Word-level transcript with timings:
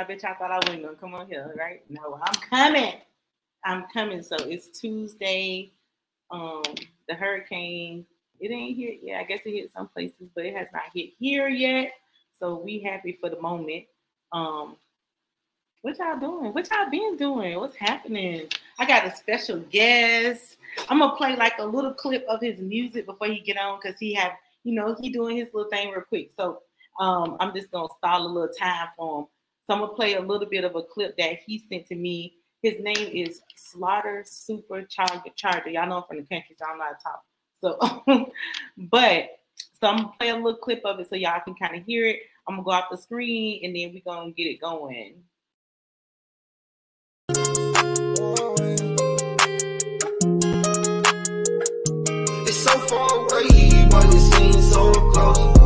I 0.00 0.04
bet 0.04 0.22
y'all 0.22 0.34
thought 0.38 0.50
I 0.50 0.56
wasn't 0.56 0.82
gonna 0.82 0.96
come 0.96 1.12
on 1.14 1.26
here, 1.26 1.52
right? 1.58 1.82
No, 1.90 2.18
I'm 2.22 2.32
coming. 2.32 2.94
I'm 3.66 3.84
coming. 3.92 4.22
So 4.22 4.34
it's 4.36 4.68
Tuesday. 4.68 5.72
Um, 6.30 6.62
the 7.06 7.14
hurricane, 7.14 8.06
it 8.38 8.50
ain't 8.50 8.78
hit 8.78 9.00
yet. 9.02 9.20
I 9.20 9.24
guess 9.24 9.40
it 9.44 9.50
hit 9.50 9.70
some 9.74 9.88
places, 9.88 10.30
but 10.34 10.46
it 10.46 10.56
has 10.56 10.68
not 10.72 10.84
hit 10.94 11.10
here 11.18 11.48
yet. 11.48 11.92
So 12.38 12.54
we 12.54 12.80
happy 12.80 13.18
for 13.20 13.28
the 13.28 13.38
moment. 13.42 13.84
Um, 14.32 14.76
what 15.82 15.98
y'all 15.98 16.18
doing? 16.18 16.54
What 16.54 16.70
y'all 16.70 16.88
been 16.90 17.18
doing? 17.18 17.58
What's 17.58 17.76
happening? 17.76 18.48
I 18.78 18.86
got 18.86 19.06
a 19.06 19.14
special 19.14 19.58
guest. 19.58 20.56
I'm 20.88 21.00
gonna 21.00 21.14
play 21.14 21.36
like 21.36 21.58
a 21.58 21.66
little 21.66 21.92
clip 21.92 22.24
of 22.26 22.40
his 22.40 22.58
music 22.58 23.04
before 23.04 23.26
he 23.26 23.40
get 23.40 23.58
on 23.58 23.78
because 23.82 23.98
he 23.98 24.14
have, 24.14 24.32
you 24.64 24.72
know, 24.72 24.96
he 24.98 25.10
doing 25.10 25.36
his 25.36 25.48
little 25.52 25.70
thing 25.70 25.90
real 25.90 26.00
quick. 26.00 26.30
So 26.34 26.62
um, 26.98 27.36
I'm 27.38 27.54
just 27.54 27.70
gonna 27.70 27.88
stall 27.98 28.26
a 28.26 28.28
little 28.28 28.54
time 28.58 28.88
for 28.96 29.20
him. 29.20 29.26
So 29.70 29.74
I'm 29.74 29.82
gonna 29.82 29.92
play 29.92 30.14
a 30.14 30.20
little 30.20 30.48
bit 30.48 30.64
of 30.64 30.74
a 30.74 30.82
clip 30.82 31.16
that 31.18 31.38
he 31.46 31.62
sent 31.70 31.86
to 31.90 31.94
me. 31.94 32.34
His 32.60 32.80
name 32.80 33.08
is 33.12 33.40
Slaughta 33.56 34.24
Supa 34.28 34.84
Charga. 34.90 35.32
Charger. 35.36 35.70
Y'all 35.70 35.88
know 35.88 35.98
I'm 35.98 36.02
from 36.08 36.16
the 36.16 36.24
country, 36.24 36.56
so 36.58 36.64
I'm 36.68 36.76
not 36.76 36.94
a 36.94 36.98
top. 37.00 37.24
So, 37.60 38.32
but 38.90 39.28
so 39.80 39.86
I'm 39.86 39.96
gonna 39.98 40.12
play 40.18 40.30
a 40.30 40.34
little 40.34 40.56
clip 40.56 40.82
of 40.84 40.98
it 40.98 41.08
so 41.08 41.14
y'all 41.14 41.40
can 41.44 41.54
kind 41.54 41.76
of 41.76 41.84
hear 41.84 42.04
it. 42.04 42.18
I'm 42.48 42.56
gonna 42.56 42.64
go 42.64 42.72
off 42.72 42.86
the 42.90 42.96
screen 42.96 43.60
and 43.64 43.76
then 43.76 43.92
we're 43.94 44.02
gonna 44.04 44.32
get 44.32 44.48
it 44.48 44.60
going. 44.60 45.22
It's 52.48 52.56
so 52.56 52.76
far 52.88 53.18
away, 53.18 53.88
but 53.88 54.04
it 54.06 54.32
seems 54.32 54.72
so 54.72 54.92
close. 55.12 55.59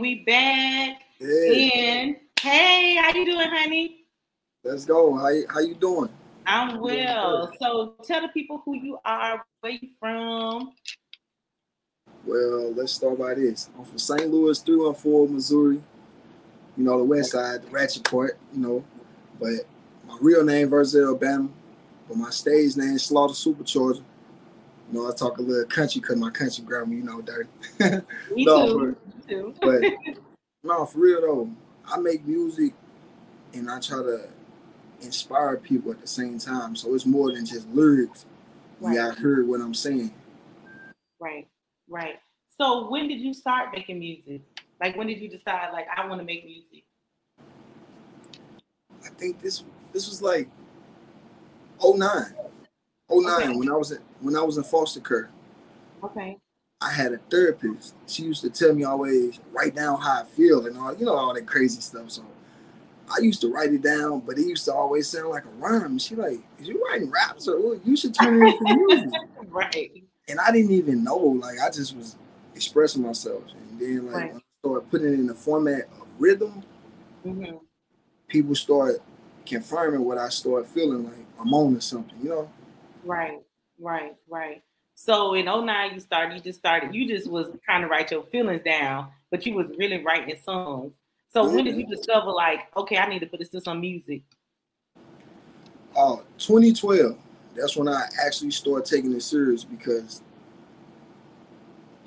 And 0.00 0.06
we 0.06 0.24
back. 0.24 1.02
And 1.20 2.16
hey, 2.40 2.96
how 2.96 3.12
you 3.12 3.26
doing, 3.26 3.50
honey? 3.50 4.06
let's 4.64 4.86
go. 4.86 5.14
How 5.14 5.28
you, 5.28 5.44
how 5.46 5.60
you 5.60 5.74
doing? 5.74 6.08
I'm 6.46 6.80
well. 6.80 7.52
So 7.60 7.96
tell 8.04 8.22
the 8.22 8.28
people 8.28 8.62
who 8.64 8.76
you 8.76 8.98
are, 9.04 9.44
where 9.60 9.72
you 9.72 9.88
from. 9.98 10.72
Well, 12.24 12.72
let's 12.72 12.92
start 12.92 13.18
by 13.18 13.34
this. 13.34 13.68
I'm 13.78 13.84
from 13.84 13.98
St. 13.98 14.30
Louis, 14.30 14.58
314, 14.58 15.34
Missouri. 15.34 15.82
You 16.78 16.84
know, 16.84 16.96
the 16.96 17.04
west 17.04 17.32
side, 17.32 17.62
the 17.62 17.68
ratchet 17.68 18.04
part, 18.04 18.38
you 18.54 18.62
know. 18.62 18.84
But 19.38 19.66
my 20.08 20.16
real 20.22 20.42
name, 20.42 20.70
Verzel 20.70 21.08
Alabama. 21.08 21.50
But 22.08 22.16
my 22.16 22.30
stage 22.30 22.74
name 22.74 22.96
Slaughta 22.96 23.32
Supa 23.32 23.64
Charga. 23.64 24.02
You 24.90 24.98
know, 24.98 25.08
I 25.08 25.14
talk 25.14 25.38
a 25.38 25.42
little 25.42 25.64
country 25.66 26.00
because 26.00 26.16
my 26.16 26.30
country 26.30 26.64
grammar, 26.64 26.94
you 26.94 27.04
know, 27.04 27.22
dirty. 27.22 27.48
Me 28.34 28.44
No, 28.44 28.66
too. 28.66 28.96
Me 29.06 29.22
too. 29.28 29.54
but 29.62 29.82
no, 30.64 30.84
for 30.84 30.98
real 30.98 31.20
though, 31.20 31.50
I 31.86 31.98
make 31.98 32.26
music 32.26 32.74
and 33.54 33.70
I 33.70 33.78
try 33.78 33.98
to 33.98 34.28
inspire 35.00 35.56
people 35.58 35.92
at 35.92 36.00
the 36.00 36.08
same 36.08 36.38
time. 36.38 36.74
So 36.74 36.94
it's 36.94 37.06
more 37.06 37.32
than 37.32 37.46
just 37.46 37.68
lyrics. 37.68 38.26
Right. 38.80 38.96
Yeah, 38.96 39.08
I 39.08 39.20
heard 39.20 39.46
what 39.46 39.60
I'm 39.60 39.74
saying. 39.74 40.12
Right, 41.20 41.46
right. 41.88 42.18
So 42.58 42.90
when 42.90 43.06
did 43.06 43.20
you 43.20 43.32
start 43.32 43.68
making 43.72 44.00
music? 44.00 44.42
Like 44.80 44.96
when 44.96 45.06
did 45.06 45.20
you 45.20 45.28
decide 45.28 45.70
like 45.72 45.86
I 45.94 46.06
want 46.06 46.20
to 46.20 46.24
make 46.24 46.44
music? 46.44 46.84
I 49.04 49.08
think 49.10 49.40
this 49.40 49.62
this 49.92 50.08
was 50.08 50.20
like 50.20 50.48
09. 51.82 52.34
09 53.10 53.26
Okay. 53.34 53.56
when 53.56 53.70
I 53.70 53.76
was 53.76 53.92
in, 53.92 53.98
when 54.20 54.36
I 54.36 54.42
was 54.42 54.56
in 54.56 54.64
foster 54.64 55.00
care. 55.00 55.30
Okay. 56.02 56.38
I 56.80 56.90
had 56.92 57.12
a 57.12 57.18
therapist. 57.18 57.94
She 58.06 58.22
used 58.22 58.42
to 58.42 58.50
tell 58.50 58.74
me 58.74 58.84
always 58.84 59.38
write 59.52 59.74
down 59.74 60.00
how 60.00 60.22
I 60.22 60.24
feel 60.24 60.66
and 60.66 60.78
all 60.78 60.94
you 60.96 61.04
know 61.04 61.14
all 61.14 61.34
that 61.34 61.46
crazy 61.46 61.80
stuff. 61.80 62.10
So 62.10 62.22
I 63.14 63.20
used 63.20 63.40
to 63.42 63.52
write 63.52 63.72
it 63.72 63.82
down, 63.82 64.20
but 64.20 64.38
it 64.38 64.46
used 64.46 64.64
to 64.66 64.74
always 64.74 65.08
sound 65.08 65.28
like 65.30 65.44
a 65.44 65.50
rhyme. 65.50 65.98
She 65.98 66.14
like, 66.14 66.40
is 66.58 66.68
you 66.68 66.82
writing 66.90 67.10
raps 67.10 67.48
or 67.48 67.76
you 67.84 67.96
should 67.96 68.14
turn 68.14 68.42
it 68.42 68.60
into 68.60 68.64
music. 68.64 69.20
Right. 69.48 69.90
and 70.28 70.38
I 70.38 70.52
didn't 70.52 70.70
even 70.70 71.02
know. 71.02 71.16
Like 71.16 71.58
I 71.60 71.70
just 71.70 71.96
was 71.96 72.16
expressing 72.54 73.02
myself, 73.02 73.42
and 73.52 73.80
then 73.80 74.06
like 74.06 74.14
Right. 74.14 74.32
when 74.32 74.40
I 74.40 74.58
started 74.60 74.90
putting 74.90 75.08
it 75.08 75.14
in 75.14 75.26
the 75.26 75.34
format 75.34 75.88
of 76.00 76.06
rhythm, 76.18 76.62
hmm 77.24 77.56
people 78.28 78.54
start 78.54 79.02
confirming 79.44 80.04
what 80.04 80.16
I 80.16 80.28
started 80.28 80.68
feeling 80.68 81.04
like 81.04 81.26
I'm 81.40 81.52
on 81.52 81.74
to 81.74 81.80
something. 81.80 82.16
You 82.22 82.28
know? 82.28 82.50
Right, 83.04 83.40
right, 83.78 84.14
right. 84.28 84.62
So 84.94 85.34
in 85.34 85.46
09 85.46 85.94
you 85.94 86.00
started, 86.00 86.34
you 86.36 86.40
just 86.42 86.58
started, 86.58 86.94
you 86.94 87.08
just 87.08 87.30
was 87.30 87.46
trying 87.64 87.82
to 87.82 87.88
write 87.88 88.10
your 88.10 88.22
feelings 88.24 88.62
down, 88.64 89.08
but 89.30 89.46
you 89.46 89.54
was 89.54 89.68
really 89.78 90.04
writing 90.04 90.36
songs. 90.44 90.92
So 91.32 91.48
when 91.48 91.64
did 91.64 91.76
you 91.76 91.86
discover 91.86 92.30
like, 92.32 92.60
okay, 92.76 92.98
I 92.98 93.08
need 93.08 93.20
to 93.20 93.26
put 93.26 93.38
this 93.38 93.48
to 93.50 93.60
some 93.60 93.80
music? 93.80 94.22
Uh, 95.96 96.16
2012. 96.38 97.16
That's 97.54 97.76
when 97.76 97.88
I 97.88 98.06
actually 98.24 98.50
started 98.50 98.84
taking 98.84 99.12
it 99.12 99.22
serious 99.22 99.64
because 99.64 100.22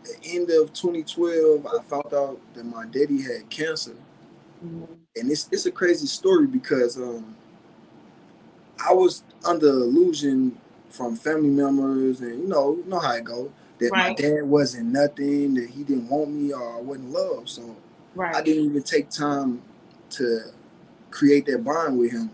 the 0.03 0.15
end 0.25 0.49
of 0.51 0.73
2012, 0.73 1.65
I 1.65 1.81
found 1.83 2.13
out 2.13 2.39
that 2.53 2.65
my 2.65 2.85
daddy 2.85 3.21
had 3.21 3.49
cancer. 3.49 3.95
Mhm. 4.63 4.97
and 5.15 5.29
it's 5.29 5.49
it's 5.51 5.65
a 5.65 5.71
crazy 5.71 6.07
story 6.07 6.47
because 6.47 6.97
um 6.97 7.35
I 8.83 8.93
was 8.93 9.23
under 9.45 9.67
illusion 9.67 10.57
from 10.93 11.15
family 11.15 11.49
members 11.49 12.21
and 12.21 12.39
you 12.39 12.47
know 12.47 12.75
you 12.75 12.85
know 12.85 12.99
how 12.99 13.13
it 13.13 13.23
go. 13.23 13.51
That 13.79 13.91
my 13.91 14.13
dad 14.13 14.43
wasn't 14.43 14.85
nothing 14.93 15.55
that 15.55 15.69
he 15.71 15.83
didn't 15.83 16.07
want 16.07 16.29
me 16.29 16.53
or 16.53 16.77
I 16.77 16.79
wasn't 16.79 17.09
loved. 17.09 17.49
So 17.49 17.75
I 18.19 18.41
didn't 18.41 18.65
even 18.65 18.83
take 18.83 19.09
time 19.09 19.63
to 20.11 20.51
create 21.09 21.47
that 21.47 21.63
bond 21.63 21.97
with 21.97 22.11
him. 22.11 22.29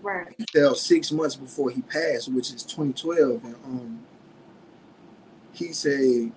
Right, 0.00 0.32
until 0.38 0.76
six 0.76 1.10
months 1.10 1.34
before 1.34 1.70
he 1.70 1.82
passed 1.82 2.32
which 2.32 2.52
is 2.52 2.62
2012 2.62 3.44
and 3.44 3.54
um 3.64 4.00
he 5.52 5.72
said 5.72 6.30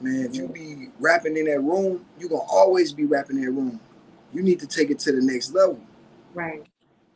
man 0.00 0.26
if 0.26 0.36
you 0.36 0.46
be 0.46 0.88
rapping 1.00 1.36
in 1.36 1.46
that 1.46 1.60
room 1.60 2.06
you're 2.16 2.28
gonna 2.28 2.42
always 2.42 2.92
be 2.92 3.04
rapping 3.04 3.38
in 3.38 3.44
that 3.44 3.50
room. 3.50 3.80
You 4.32 4.42
need 4.42 4.60
to 4.60 4.68
take 4.68 4.90
it 4.90 5.00
to 5.00 5.12
the 5.12 5.20
next 5.20 5.52
level. 5.52 5.80
Right, 6.32 6.64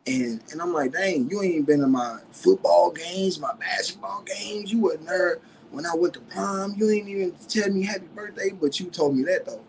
And 0.06 0.40
and 0.52 0.62
I'm 0.62 0.72
like, 0.72 0.92
dang, 0.92 1.28
you 1.30 1.42
ain't 1.42 1.66
been 1.66 1.80
to 1.80 1.86
my 1.86 2.18
football 2.30 2.92
games, 2.92 3.40
my 3.40 3.54
basketball 3.54 4.22
games. 4.22 4.72
You 4.72 4.80
wasn't 4.80 5.06
there 5.06 5.38
when 5.70 5.84
I 5.84 5.94
went 5.94 6.14
to 6.14 6.20
prom. 6.20 6.74
You 6.76 6.90
ain't 6.90 7.08
even 7.08 7.32
tell 7.48 7.70
me 7.70 7.84
happy 7.84 8.06
birthday, 8.14 8.50
but 8.50 8.78
you 8.78 8.86
told 8.86 9.16
me 9.16 9.24
that 9.24 9.46
though. 9.46 9.62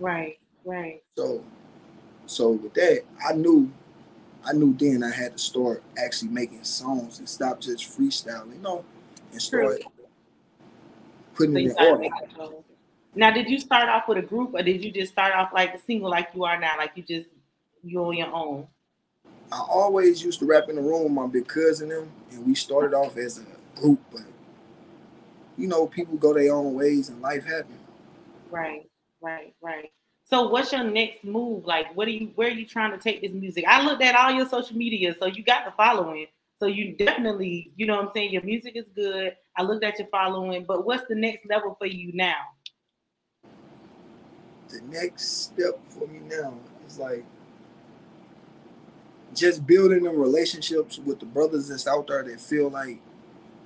right, 0.00 0.38
right. 0.64 1.02
So 1.16 1.44
so 2.26 2.50
with 2.50 2.74
that, 2.74 3.02
I 3.26 3.32
knew 3.34 3.70
I 4.44 4.52
knew 4.52 4.74
then 4.74 5.02
I 5.02 5.10
had 5.10 5.32
to 5.32 5.38
start 5.38 5.82
actually 5.98 6.30
making 6.30 6.62
songs 6.64 7.18
and 7.18 7.28
stop 7.28 7.60
just 7.60 7.84
freestyling, 7.84 8.54
you 8.54 8.60
know, 8.60 8.84
and 9.32 9.42
start 9.42 9.82
putting 11.34 11.54
So 11.54 11.60
it 11.60 11.76
in 11.78 11.86
order. 11.86 12.60
Now, 13.14 13.30
did 13.30 13.48
you 13.48 13.58
start 13.58 13.88
off 13.88 14.08
with 14.08 14.18
a 14.18 14.22
group, 14.22 14.54
or 14.54 14.62
did 14.62 14.84
you 14.84 14.92
just 14.92 15.12
start 15.12 15.34
off 15.34 15.52
like 15.52 15.74
a 15.74 15.78
single, 15.78 16.10
like 16.10 16.28
you 16.34 16.44
are 16.44 16.60
now, 16.60 16.76
like 16.76 16.92
you 16.96 17.02
just 17.02 17.30
you 17.82 18.04
on 18.04 18.16
your 18.16 18.32
own? 18.32 18.66
I 19.52 19.60
always 19.68 20.22
used 20.22 20.40
to 20.40 20.46
rap 20.46 20.68
in 20.68 20.76
the 20.76 20.82
room 20.82 21.04
with 21.04 21.12
my 21.12 21.26
big 21.26 21.46
cousin 21.46 21.88
them, 21.88 22.10
and 22.30 22.46
we 22.46 22.54
started 22.54 22.94
off 22.94 23.16
as 23.16 23.38
a 23.38 23.80
group, 23.80 24.00
but 24.10 24.22
you 25.56 25.68
know, 25.68 25.86
people 25.86 26.16
go 26.16 26.34
their 26.34 26.52
own 26.52 26.74
ways 26.74 27.08
and 27.08 27.20
life 27.22 27.44
happens. 27.44 27.80
Right, 28.50 28.88
right, 29.22 29.54
right. 29.62 29.90
So, 30.28 30.48
what's 30.48 30.72
your 30.72 30.84
next 30.84 31.24
move? 31.24 31.64
Like, 31.64 31.96
what 31.96 32.08
are 32.08 32.12
you? 32.12 32.32
Where 32.34 32.48
are 32.48 32.52
you 32.52 32.66
trying 32.66 32.92
to 32.92 32.98
take 32.98 33.22
this 33.22 33.32
music? 33.32 33.64
I 33.66 33.84
looked 33.84 34.02
at 34.02 34.16
all 34.16 34.32
your 34.32 34.46
social 34.46 34.76
media, 34.76 35.14
so 35.18 35.26
you 35.26 35.42
got 35.42 35.64
the 35.64 35.70
following. 35.70 36.26
So 36.58 36.66
you 36.66 36.96
definitely, 36.96 37.70
you 37.76 37.86
know, 37.86 37.96
what 37.96 38.06
I'm 38.06 38.10
saying 38.14 38.32
your 38.32 38.42
music 38.42 38.76
is 38.76 38.86
good. 38.94 39.36
I 39.56 39.62
looked 39.62 39.84
at 39.84 39.98
your 39.98 40.08
following, 40.08 40.64
but 40.64 40.86
what's 40.86 41.06
the 41.06 41.14
next 41.14 41.46
level 41.46 41.74
for 41.78 41.86
you 41.86 42.12
now? 42.14 42.34
the 44.68 44.80
next 44.88 45.44
step 45.44 45.78
for 45.88 46.06
me 46.08 46.20
now 46.28 46.54
is 46.86 46.98
like 46.98 47.24
just 49.36 49.66
building 49.66 50.02
them 50.02 50.18
relationships 50.18 50.98
with 50.98 51.20
the 51.20 51.26
brothers 51.26 51.68
that's 51.68 51.86
out 51.86 52.06
there 52.08 52.22
that 52.22 52.40
feel 52.40 52.70
like 52.70 53.00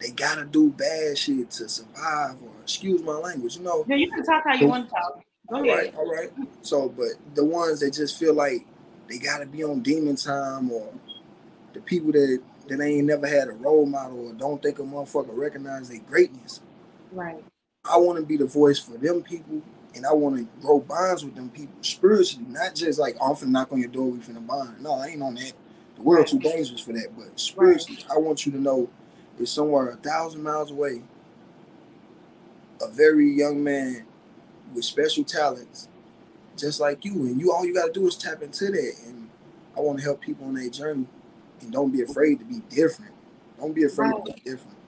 they 0.00 0.11
gotta 0.11 0.44
do 0.44 0.70
bad 0.70 1.17
shit 1.17 1.50
to 1.52 1.69
survive 1.69 2.37
or 2.43 2.50
excuse 2.62 3.02
my 3.02 3.12
language, 3.12 3.56
you 3.56 3.62
know. 3.62 3.84
Yeah, 3.88 3.96
you 3.96 4.11
can 4.11 4.25
talk 4.25 4.44
how 4.44 4.55
you 4.55 4.67
want 4.67 4.88
to 4.88 4.90
talk. 4.90 5.25
Go 5.49 5.56
All 5.56 5.64
ahead. 5.64 5.76
right, 5.76 5.94
all 5.94 6.12
right. 6.12 6.31
So, 6.62 6.88
but 6.88 7.08
the 7.34 7.44
ones 7.44 7.81
that 7.81 7.93
just 7.93 8.19
feel 8.19 8.34
like 8.34 8.67
they 9.08 9.19
gotta 9.19 9.46
be 9.46 9.64
on 9.64 9.81
demon 9.81 10.17
time 10.17 10.70
or 10.70 10.93
the 11.72 11.81
people 11.81 12.12
that 12.12 12.40
that 12.69 12.81
ain't 12.81 13.06
never 13.06 13.26
had 13.26 13.49
a 13.49 13.52
role 13.52 13.84
model 13.84 14.28
or 14.28 14.32
don't 14.32 14.62
think 14.62 14.78
a 14.78 14.82
motherfucker 14.82 15.37
recognize 15.37 15.88
their 15.88 15.99
greatness. 16.00 16.61
Right. 17.11 17.44
I 17.84 17.96
want 17.96 18.19
to 18.19 18.25
be 18.25 18.37
the 18.37 18.46
voice 18.46 18.78
for 18.78 18.96
them 18.96 19.22
people, 19.22 19.62
and 19.95 20.07
I 20.07 20.13
want 20.13 20.37
to 20.37 20.49
grow 20.63 20.81
bonds 20.81 21.25
with 21.25 21.35
them 21.35 21.51
people 21.51 21.75
spiritually, 21.83 22.47
not 22.49 22.75
just 22.75 22.99
like 22.99 23.17
oh, 23.21 23.31
I'm 23.31 23.37
finna 23.37 23.51
knock 23.51 23.73
on 23.73 23.81
your 23.81 23.89
door, 23.91 24.11
we 24.11 24.19
finna 24.19 24.47
bond. 24.47 24.81
No, 24.83 24.95
I 24.95 25.09
ain't 25.09 25.23
on 25.23 25.35
that. 25.37 25.53
The 25.97 26.03
world 26.03 26.27
too 26.27 26.39
dangerous 26.39 26.81
for 26.81 26.93
that. 26.93 27.09
But 27.17 27.39
spiritually, 27.41 28.01
I 28.11 28.19
want 28.19 28.47
you 28.47 28.53
to 28.53 28.59
know 28.61 28.89
it's 29.39 29.51
somewhere 29.53 29.91
a 29.91 29.97
thousand 29.97 30.43
miles 30.43 30.71
away. 30.71 31.03
A 32.83 32.89
very 32.91 33.31
young 33.31 33.63
man 33.65 34.07
with 34.75 34.85
special 34.85 35.25
talents, 35.25 35.89
just 36.57 36.81
like 36.81 37.05
you, 37.05 37.13
and 37.27 37.41
you 37.41 37.53
all 37.53 37.67
you 37.67 37.75
gotta 37.75 37.93
do 37.93 38.07
is 38.07 38.17
tap 38.17 38.43
into 38.43 38.67
that. 38.67 38.95
And 39.07 39.31
I 39.77 39.81
want 39.81 39.99
to 39.99 40.05
help 40.05 40.21
people 40.23 40.47
on 40.49 40.55
their 40.55 40.71
journey, 40.71 41.07
and 41.61 41.73
don't 41.73 41.93
be 41.93 42.03
afraid 42.03 42.41
to 42.41 42.47
be 42.47 42.63
different. 42.71 43.13
Don't 43.59 43.75
be 43.75 43.85
afraid 43.85 44.11
Right. 44.13 44.27
to 44.27 44.33
be 44.35 44.41
different. 44.41 44.79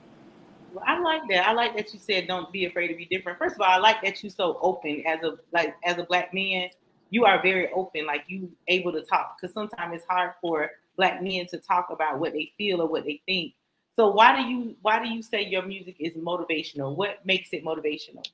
I 0.86 1.00
like 1.00 1.22
that. 1.30 1.46
I 1.46 1.52
like 1.52 1.76
that 1.76 1.92
you 1.92 1.98
said 1.98 2.26
don't 2.26 2.52
be 2.52 2.66
afraid 2.66 2.88
to 2.88 2.94
be 2.94 3.06
different. 3.06 3.38
First 3.38 3.56
of 3.56 3.60
all, 3.60 3.68
I 3.68 3.78
like 3.78 4.02
that 4.02 4.22
you 4.22 4.30
so 4.30 4.58
open 4.62 5.02
as 5.06 5.22
a 5.22 5.36
like 5.52 5.76
as 5.84 5.98
a 5.98 6.04
black 6.04 6.32
man. 6.32 6.70
You 7.10 7.24
are 7.26 7.42
very 7.42 7.70
open, 7.72 8.06
like 8.06 8.24
you 8.28 8.50
able 8.68 8.92
to 8.92 9.02
talk. 9.02 9.36
Because 9.40 9.52
sometimes 9.52 9.94
it's 9.96 10.06
hard 10.08 10.32
for 10.40 10.70
black 10.96 11.22
men 11.22 11.46
to 11.48 11.58
talk 11.58 11.88
about 11.90 12.18
what 12.18 12.32
they 12.32 12.52
feel 12.56 12.80
or 12.80 12.88
what 12.88 13.04
they 13.04 13.20
think. 13.26 13.54
So 13.96 14.08
why 14.08 14.36
do 14.36 14.48
you 14.48 14.76
why 14.82 15.02
do 15.02 15.08
you 15.10 15.22
say 15.22 15.44
your 15.44 15.62
music 15.62 15.96
is 15.98 16.14
motivational? 16.14 16.96
What 16.96 17.24
makes 17.24 17.50
it 17.52 17.64
motivational? 17.64 18.24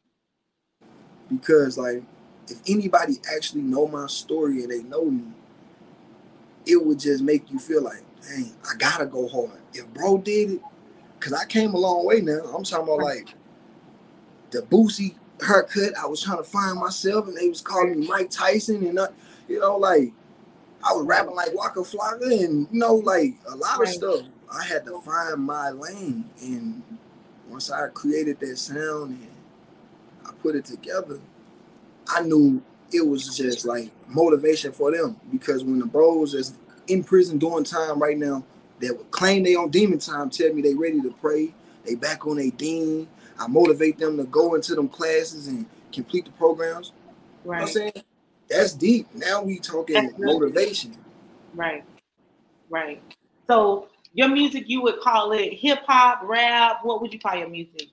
because 1.29 1.79
like 1.79 2.02
if 2.49 2.61
anybody 2.67 3.19
actually 3.34 3.62
know 3.62 3.87
my 3.87 4.06
story 4.06 4.62
and 4.62 4.70
they 4.70 4.82
know 4.82 5.11
me, 5.11 5.25
it 6.67 6.82
would 6.84 6.99
just 6.99 7.23
make 7.23 7.50
you 7.50 7.58
feel 7.58 7.82
like, 7.82 8.02
dang, 8.26 8.55
I 8.64 8.76
gotta 8.79 9.06
go 9.06 9.29
hard. 9.29 9.61
If 9.75 9.87
bro 9.93 10.19
did 10.19 10.52
it, 10.52 10.62
cause 11.20 11.32
I 11.32 11.44
came 11.44 11.75
a 11.75 11.79
long 11.79 12.06
way 12.06 12.20
now. 12.20 12.41
I'm 12.55 12.65
talking 12.65 12.85
about 12.85 13.03
like 13.03 13.35
the 14.50 14.62
Boosie 14.62 15.15
haircut. 15.47 15.97
I 15.97 16.06
was 16.06 16.23
trying 16.23 16.38
to 16.38 16.44
find 16.44 16.79
myself, 16.79 17.29
and 17.29 17.37
they 17.37 17.49
was 17.49 17.61
calling 17.61 18.00
me 18.00 18.06
Mike 18.09 18.31
Tyson, 18.31 18.87
and 18.87 18.99
you 19.49 19.61
know, 19.61 19.76
like 19.76 20.12
I 20.88 20.93
was 20.94 21.06
rapping 21.06 21.35
like 21.35 21.55
Waka 21.55 21.81
Flocka, 21.81 22.44
and 22.44 22.69
you 22.70 22.79
know, 22.79 22.94
like 22.94 23.35
a 23.49 23.56
lot 23.56 23.81
of 23.82 23.88
stuff. 23.88 24.23
I 24.50 24.65
had 24.65 24.87
to 24.87 25.00
find 25.03 25.43
my 25.43 25.70
lane, 25.70 26.25
and 26.41 26.82
once 27.49 27.70
I 27.70 27.88
created 27.88 28.41
that 28.41 28.56
sound 28.56 29.11
and 29.11 29.31
I 30.26 30.32
put 30.43 30.56
it 30.56 30.65
together, 30.65 31.20
I 32.09 32.23
knew 32.23 32.62
it 32.93 33.06
was 33.06 33.37
just 33.37 33.67
like 33.67 33.91
motivation 34.06 34.73
for 34.73 34.91
them 34.91 35.20
because 35.31 35.62
when 35.62 35.79
the 35.79 35.87
bros 35.87 36.35
is 36.35 36.55
in 36.87 37.05
prison 37.05 37.38
doing 37.38 37.65
time 37.65 37.99
right 37.99 38.17
now 38.17 38.43
that 38.80 38.96
would 38.96 39.10
claim 39.10 39.42
they 39.42 39.54
on 39.54 39.70
demon 39.70 39.98
time 39.98 40.30
tell 40.30 40.52
me 40.52 40.62
they 40.62 40.75
ready 40.75 41.00
to 41.02 41.10
pray, 41.20 41.54
they 41.84 41.94
back 41.94 42.26
on 42.26 42.36
their 42.36 42.50
deen. 42.50 43.08
I 43.38 43.46
motivate 43.46 43.98
them 43.98 44.16
to 44.16 44.25
go 44.25 44.54
into 44.54 44.75
them 44.75 44.88
classes 44.88 45.46
and 45.46 45.66
complete 45.92 46.25
the 46.25 46.32
programs. 46.32 46.92
You 47.44 47.50
know 47.50 47.66
I'm 47.66 47.66
saying? 47.69 47.92
That's 48.50 48.72
deep. 48.72 49.06
Now 49.14 49.42
we 49.42 49.58
talking 49.58 49.94
That's 49.94 50.19
motivation. 50.19 50.96
right, 51.54 51.84
right. 52.69 53.02
So 53.48 53.88
your 54.12 54.28
music, 54.28 54.64
you 54.66 54.82
would 54.82 55.00
call 55.00 55.32
it 55.32 55.52
hip 55.52 55.81
hop, 55.86 56.20
rap. 56.24 56.81
What 56.82 57.00
would 57.02 57.12
you 57.12 57.20
call 57.20 57.36
your 57.36 57.48
music? 57.48 57.88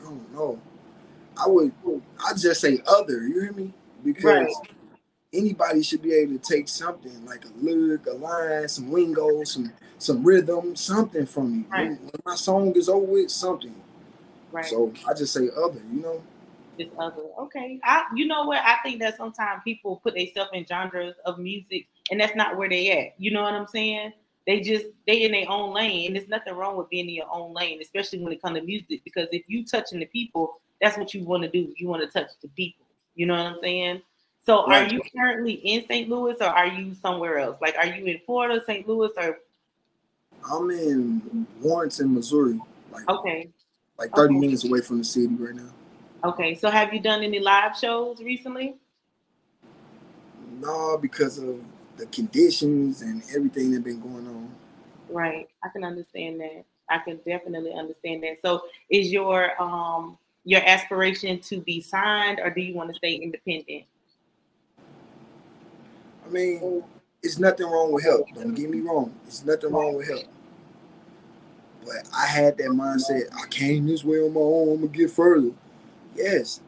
I 0.00 0.04
don't 0.04 0.32
know. 0.32 0.60
I 1.36 1.46
would 1.48 1.72
I 2.24 2.34
just 2.34 2.60
say 2.60 2.80
other, 2.86 3.22
you 3.26 3.40
hear 3.40 3.52
me? 3.52 3.72
Because 4.04 4.24
Right. 4.24 4.52
Anybody 5.32 5.82
should 5.82 6.02
be 6.02 6.12
able 6.14 6.38
to 6.38 6.38
take 6.38 6.68
something 6.68 7.24
like 7.24 7.44
a 7.44 7.64
lyric, 7.64 8.06
a 8.06 8.12
line, 8.12 8.68
some 8.68 8.92
lingo, 8.92 9.44
some 9.44 9.72
some 9.98 10.24
rhythm, 10.24 10.74
something 10.76 11.26
from 11.26 11.58
me. 11.58 11.64
Right. 11.70 11.88
When, 11.88 11.98
when 11.98 12.20
my 12.24 12.34
song 12.34 12.72
is 12.72 12.88
over 12.88 13.06
with, 13.06 13.30
something. 13.30 13.74
Right. 14.50 14.64
So 14.64 14.92
I 15.08 15.14
just 15.14 15.32
say 15.32 15.48
other, 15.56 15.80
you 15.92 16.02
know? 16.02 16.22
It's 16.78 16.92
other. 16.98 17.22
Okay. 17.38 17.80
I 17.84 18.04
you 18.14 18.26
know 18.26 18.44
what? 18.44 18.58
I 18.58 18.76
think 18.82 19.00
that 19.00 19.16
sometimes 19.16 19.62
people 19.64 20.00
put 20.02 20.14
themselves 20.14 20.50
in 20.52 20.66
genres 20.66 21.14
of 21.24 21.38
music 21.38 21.86
and 22.10 22.20
that's 22.20 22.34
not 22.34 22.56
where 22.56 22.68
they 22.68 22.90
at. 22.90 23.14
You 23.18 23.30
know 23.30 23.42
what 23.42 23.54
I'm 23.54 23.66
saying? 23.66 24.12
They 24.46 24.60
just 24.60 24.86
they 25.06 25.22
in 25.22 25.32
their 25.32 25.48
own 25.48 25.72
lane. 25.72 26.06
And 26.06 26.16
there's 26.16 26.28
nothing 26.28 26.54
wrong 26.54 26.76
with 26.76 26.90
being 26.90 27.08
in 27.08 27.14
your 27.14 27.32
own 27.32 27.54
lane, 27.54 27.80
especially 27.80 28.22
when 28.22 28.32
it 28.32 28.42
comes 28.42 28.58
to 28.58 28.64
music, 28.64 29.02
because 29.04 29.28
if 29.32 29.44
you 29.46 29.64
touching 29.64 30.00
the 30.00 30.06
people, 30.06 30.60
that's 30.80 30.98
what 30.98 31.14
you 31.14 31.24
want 31.24 31.44
to 31.44 31.48
do. 31.48 31.72
You 31.76 31.88
want 31.88 32.02
to 32.02 32.08
touch 32.08 32.30
the 32.40 32.48
people. 32.48 32.86
You 33.14 33.26
know 33.26 33.34
what 33.34 33.46
I'm 33.46 33.60
saying? 33.60 34.02
So 34.44 34.66
Right. 34.66 34.90
are 34.90 34.92
you 34.92 35.00
currently 35.16 35.52
in 35.52 35.86
St. 35.86 36.08
Louis 36.08 36.36
or 36.40 36.46
are 36.46 36.66
you 36.66 36.94
somewhere 36.94 37.38
else? 37.38 37.58
Like 37.60 37.76
are 37.76 37.86
you 37.86 38.04
in 38.06 38.18
Florida, 38.20 38.62
St. 38.66 38.86
Louis, 38.88 39.10
or 39.16 39.38
I'm 40.50 40.70
in 40.70 41.46
Warrenton, 41.60 42.12
Missouri, 42.12 42.60
like 42.90 43.08
okay. 43.08 43.48
like 43.98 44.10
30 44.14 44.34
okay. 44.34 44.40
minutes 44.40 44.64
away 44.64 44.80
from 44.80 44.98
the 44.98 45.04
city 45.04 45.34
right 45.34 45.54
now. 45.54 45.70
Okay. 46.24 46.56
So 46.56 46.70
have 46.70 46.92
you 46.92 47.00
done 47.00 47.22
any 47.22 47.38
live 47.38 47.76
shows 47.76 48.20
recently? 48.20 48.76
No, 50.60 50.98
because 51.00 51.38
of 51.38 51.60
the 51.96 52.06
conditions 52.06 53.02
and 53.02 53.22
everything 53.34 53.70
that 53.72 53.84
been 53.84 54.00
going 54.00 54.26
on. 54.26 54.54
Right. 55.08 55.48
I 55.62 55.68
can 55.68 55.84
understand 55.84 56.40
that. 56.40 56.64
I 56.88 56.98
can 56.98 57.20
definitely 57.26 57.72
understand 57.74 58.22
that. 58.24 58.40
So 58.42 58.64
is 58.90 59.12
your 59.12 59.60
um 59.62 60.18
your 60.44 60.62
aspiration 60.66 61.38
to 61.38 61.60
be 61.60 61.80
signed 61.80 62.40
or 62.40 62.50
do 62.50 62.60
you 62.60 62.74
want 62.74 62.90
to 62.90 62.96
stay 62.96 63.14
independent? 63.14 63.84
I 66.32 66.34
mean, 66.34 66.82
it's 67.22 67.38
nothing 67.38 67.66
wrong 67.66 67.92
with 67.92 68.04
help. 68.04 68.26
Don't 68.34 68.54
get 68.54 68.70
me 68.70 68.80
wrong. 68.80 69.14
It's 69.26 69.44
nothing 69.44 69.70
wrong 69.70 69.94
with 69.96 70.08
help. 70.08 70.24
But 71.84 72.08
I 72.16 72.26
had 72.26 72.56
that 72.56 72.68
mindset. 72.68 73.24
I 73.34 73.46
came 73.48 73.86
this 73.86 74.02
way 74.02 74.18
on 74.18 74.32
my 74.32 74.40
own. 74.40 74.68
I'm 74.70 74.76
gonna 74.76 74.86
get 74.88 75.10
further. 75.10 75.50
Yes. 76.16 76.60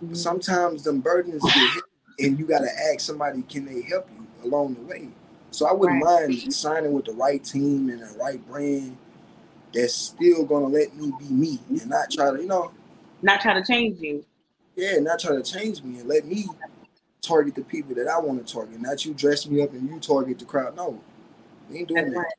But 0.00 0.16
sometimes 0.16 0.84
them 0.84 1.00
burdens 1.00 1.42
get 1.42 1.52
heavy, 1.52 1.80
and 2.20 2.38
you 2.38 2.46
gotta 2.46 2.70
ask 2.90 3.00
somebody, 3.00 3.42
can 3.42 3.66
they 3.66 3.82
help 3.82 4.08
you 4.10 4.48
along 4.48 4.74
the 4.74 4.80
way? 4.82 5.08
So 5.50 5.66
I 5.66 5.72
wouldn't 5.72 6.02
mind 6.02 6.52
signing 6.54 6.92
with 6.92 7.04
the 7.04 7.12
right 7.12 7.42
team 7.44 7.90
and 7.90 8.00
the 8.00 8.16
right 8.18 8.44
brand 8.48 8.96
that's 9.74 9.94
still 9.94 10.44
gonna 10.46 10.68
let 10.68 10.96
me 10.96 11.12
be 11.18 11.26
me 11.26 11.58
and 11.68 11.88
not 11.90 12.10
try 12.10 12.30
to, 12.30 12.40
you 12.40 12.48
know, 12.48 12.72
Not 13.20 13.40
try 13.42 13.52
to 13.54 13.62
change 13.64 14.00
you. 14.00 14.24
yeah, 14.76 14.98
not 14.98 15.18
try 15.20 15.36
to 15.36 15.42
change 15.42 15.82
me 15.82 16.00
and 16.00 16.08
let 16.08 16.24
me 16.24 16.46
target 17.26 17.54
the 17.54 17.62
people 17.62 17.94
that 17.94 18.08
I 18.08 18.18
want 18.18 18.44
to 18.44 18.52
target. 18.52 18.80
Not 18.80 19.04
you 19.04 19.14
dress 19.14 19.46
me 19.46 19.62
up 19.62 19.72
and 19.72 19.88
you 19.88 19.98
target 20.00 20.38
the 20.38 20.44
crowd. 20.44 20.76
No, 20.76 21.00
we 21.70 21.78
ain't 21.78 21.88
doing 21.88 22.02
That's 22.02 22.14
that. 22.14 22.20
right. 22.20 22.34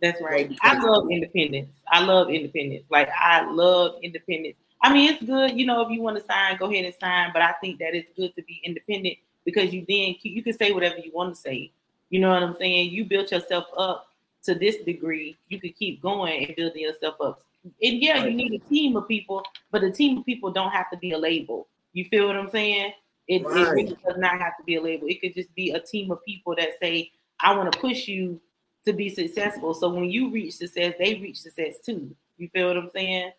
That's 0.00 0.22
right. 0.22 0.58
I 0.62 0.78
love 0.78 1.10
independence. 1.10 1.74
I 1.90 2.04
love 2.04 2.30
independence. 2.30 2.84
Like 2.90 3.08
I 3.18 3.50
love 3.50 3.96
independence. 4.02 4.56
I 4.82 4.92
mean, 4.92 5.12
it's 5.12 5.22
good, 5.22 5.58
you 5.58 5.66
know, 5.66 5.80
if 5.80 5.90
you 5.90 6.00
want 6.00 6.18
to 6.18 6.24
sign, 6.24 6.56
go 6.56 6.70
ahead 6.70 6.84
and 6.84 6.94
sign. 7.00 7.30
But 7.32 7.42
I 7.42 7.52
think 7.60 7.80
that 7.80 7.94
it's 7.94 8.10
good 8.16 8.34
to 8.36 8.42
be 8.42 8.60
independent 8.64 9.16
because 9.44 9.72
you 9.72 9.84
then 9.88 10.14
you 10.22 10.42
can 10.42 10.52
say 10.52 10.72
whatever 10.72 10.98
you 10.98 11.10
want 11.12 11.34
to 11.34 11.40
say. 11.40 11.72
You 12.10 12.20
know 12.20 12.30
what 12.30 12.42
I'm 12.42 12.56
saying? 12.56 12.90
You 12.90 13.04
built 13.04 13.32
yourself 13.32 13.64
up 13.76 14.06
to 14.44 14.54
this 14.54 14.76
degree. 14.76 15.36
You 15.48 15.60
could 15.60 15.76
keep 15.76 16.00
going 16.00 16.46
and 16.46 16.56
building 16.56 16.82
yourself 16.82 17.16
up. 17.20 17.42
And 17.64 18.00
yeah, 18.00 18.24
you 18.24 18.34
need 18.34 18.52
a 18.52 18.68
team 18.68 18.96
of 18.96 19.08
people, 19.08 19.42
but 19.72 19.82
a 19.82 19.90
team 19.90 20.18
of 20.18 20.26
people 20.26 20.50
don't 20.50 20.70
have 20.70 20.90
to 20.90 20.96
be 20.96 21.12
a 21.12 21.18
label. 21.18 21.66
You 21.92 22.04
feel 22.04 22.28
what 22.28 22.36
I'm 22.36 22.50
saying? 22.50 22.92
It, 23.28 23.42
it 23.42 23.44
really 23.44 23.84
does 24.06 24.16
not 24.16 24.40
have 24.40 24.56
to 24.56 24.64
be 24.64 24.76
a 24.76 24.82
label. 24.82 25.06
It 25.06 25.20
could 25.20 25.34
just 25.34 25.54
be 25.54 25.70
a 25.70 25.80
team 25.80 26.10
of 26.10 26.24
people 26.24 26.54
that 26.56 26.78
say, 26.80 27.12
I 27.40 27.54
want 27.54 27.70
to 27.70 27.78
push 27.78 28.08
you 28.08 28.40
to 28.86 28.92
be 28.94 29.10
successful. 29.10 29.74
So 29.74 29.90
when 29.90 30.10
you 30.10 30.30
reach 30.30 30.54
success, 30.54 30.94
they 30.98 31.14
reach 31.14 31.40
success 31.40 31.76
too. 31.84 32.16
You 32.38 32.48
feel 32.48 32.68
what 32.68 32.78
I'm 32.78 32.90
saying? 32.94 33.32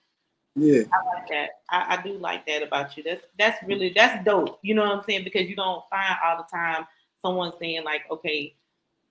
Yeah, 0.55 0.83
I 0.93 1.15
like 1.15 1.27
that. 1.29 1.49
I, 1.69 1.97
I 1.97 2.01
do 2.01 2.17
like 2.17 2.45
that 2.47 2.63
about 2.63 2.97
you. 2.97 3.03
That's 3.03 3.23
that's 3.37 3.63
really 3.65 3.93
that's 3.95 4.23
dope. 4.25 4.59
You 4.61 4.75
know 4.75 4.83
what 4.83 4.97
I'm 4.97 5.03
saying? 5.07 5.23
Because 5.23 5.47
you 5.47 5.55
don't 5.55 5.83
find 5.89 6.15
all 6.23 6.37
the 6.37 6.55
time 6.55 6.85
someone 7.21 7.53
saying 7.59 7.83
like, 7.83 8.01
okay, 8.11 8.55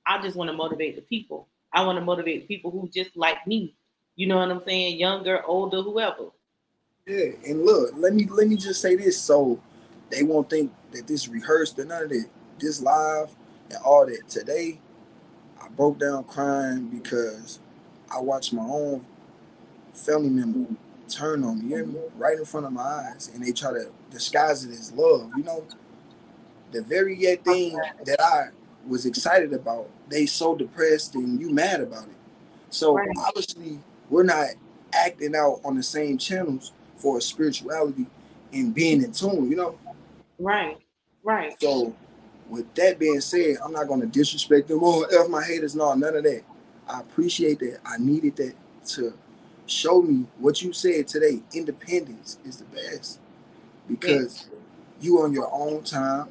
I 0.07 0.21
just 0.21 0.37
want 0.37 0.51
to 0.51 0.57
motivate 0.57 0.97
the 0.97 1.03
people. 1.03 1.49
I 1.73 1.85
want 1.85 1.99
to 1.99 2.05
motivate 2.05 2.49
people 2.49 2.71
who 2.71 2.89
just 2.89 3.17
like 3.17 3.47
me. 3.47 3.75
You 4.17 4.27
know 4.27 4.39
what 4.39 4.51
I'm 4.51 4.63
saying? 4.63 4.99
Younger, 4.99 5.45
older, 5.45 5.81
whoever. 5.81 6.27
yeah. 7.07 7.31
And 7.47 7.65
look, 7.65 7.93
let 7.97 8.15
me 8.15 8.27
let 8.27 8.49
me 8.49 8.57
just 8.57 8.81
say 8.81 8.97
this 8.97 9.21
so 9.21 9.61
they 10.11 10.23
won't 10.23 10.49
think 10.51 10.73
that 10.93 11.07
this 11.07 11.29
rehearsed 11.29 11.79
or 11.79 11.85
none 11.85 12.05
of 12.05 12.09
that. 12.11 12.27
This 12.59 12.81
live 12.83 13.31
and 13.71 13.79
all 13.85 14.07
that. 14.07 14.29
Today, 14.29 14.81
I 15.63 15.69
broke 15.69 15.99
down 15.99 16.25
crying 16.25 16.87
because 16.89 17.61
I 18.15 18.21
watched 18.21 18.53
my 18.53 18.63
own 18.63 19.05
family 19.93 20.31
member 20.31 20.71
turn 21.09 21.43
on 21.43 21.67
me, 21.67 21.75
you 21.77 22.11
right 22.17 22.39
in 22.39 22.45
front 22.45 22.67
of 22.67 22.73
my 22.73 22.83
eyes, 22.83 23.31
and 23.33 23.45
they 23.45 23.53
try 23.53 23.73
to 23.73 23.91
disguise 24.11 24.65
it 24.65 24.71
as 24.71 24.93
love. 24.93 25.31
You 25.37 25.43
know, 25.43 25.65
the 26.71 26.83
very 26.83 27.17
yet 27.17 27.45
thing 27.45 27.79
that 28.05 28.21
I 28.21 28.49
was 28.87 29.07
excited 29.07 29.53
about, 29.53 29.89
they 30.09 30.27
so 30.27 30.55
depressed 30.55 31.15
and 31.15 31.41
you 31.41 31.51
mad 31.51 31.81
about 31.81 32.05
it. 32.05 32.17
So 32.71 32.95
Right. 32.95 33.09
obviously, 33.19 33.81
we're 34.11 34.23
not 34.23 34.49
acting 34.93 35.35
out 35.35 35.61
on 35.65 35.77
the 35.77 35.83
same 35.83 36.19
channels 36.19 36.73
for 36.97 37.21
spirituality 37.21 38.07
and 38.53 38.75
being 38.75 39.03
in 39.03 39.13
tune. 39.13 39.51
You 39.51 39.57
know, 39.57 39.79
Right. 40.39 40.79
Right. 41.25 41.61
so 41.61 41.95
with 42.49 42.73
that 42.75 42.99
being 42.99 43.21
said, 43.21 43.57
I'm 43.63 43.73
not 43.73 43.89
gonna 43.89 44.07
disrespect 44.07 44.69
them 44.69 44.83
or 44.83 45.07
F 45.13 45.29
my 45.29 45.43
haters. 45.43 45.75
No, 45.75 45.93
none 45.95 46.17
of 46.17 46.23
that. 46.25 46.43
I 46.89 47.01
appreciate 47.01 47.59
that. 47.59 47.81
I 47.85 47.99
needed 47.99 48.37
that 48.37 48.55
to 48.91 49.13
show 49.67 50.01
me 50.01 50.27
what 50.39 50.63
you 50.63 50.73
said 50.73 51.07
today. 51.09 51.43
Independence 51.53 52.39
is 52.47 52.57
the 52.59 52.65
best 52.65 53.21
because 53.87 54.49
you 55.01 55.21
on 55.23 55.33
your 55.33 55.51
own 55.53 55.83
time. 55.83 56.29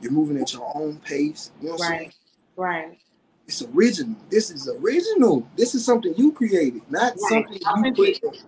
You're 0.00 0.12
moving 0.12 0.38
at 0.40 0.52
your 0.52 0.70
own 0.74 0.98
pace. 0.98 1.50
You 1.60 1.68
know 1.68 1.74
what 1.76 1.82
I'm 1.84 1.88
saying? 1.98 2.12
Right. 2.56 2.84
Right. 2.86 2.98
It's 3.46 3.62
original. 3.74 4.16
This 4.28 4.50
is 4.50 4.68
original. 4.68 5.48
This 5.56 5.74
is 5.74 5.84
something 5.84 6.14
you 6.16 6.32
created, 6.32 6.82
not 6.90 7.14
Right. 7.30 7.46
something 7.46 7.94
you 7.94 8.20
put. 8.20 8.42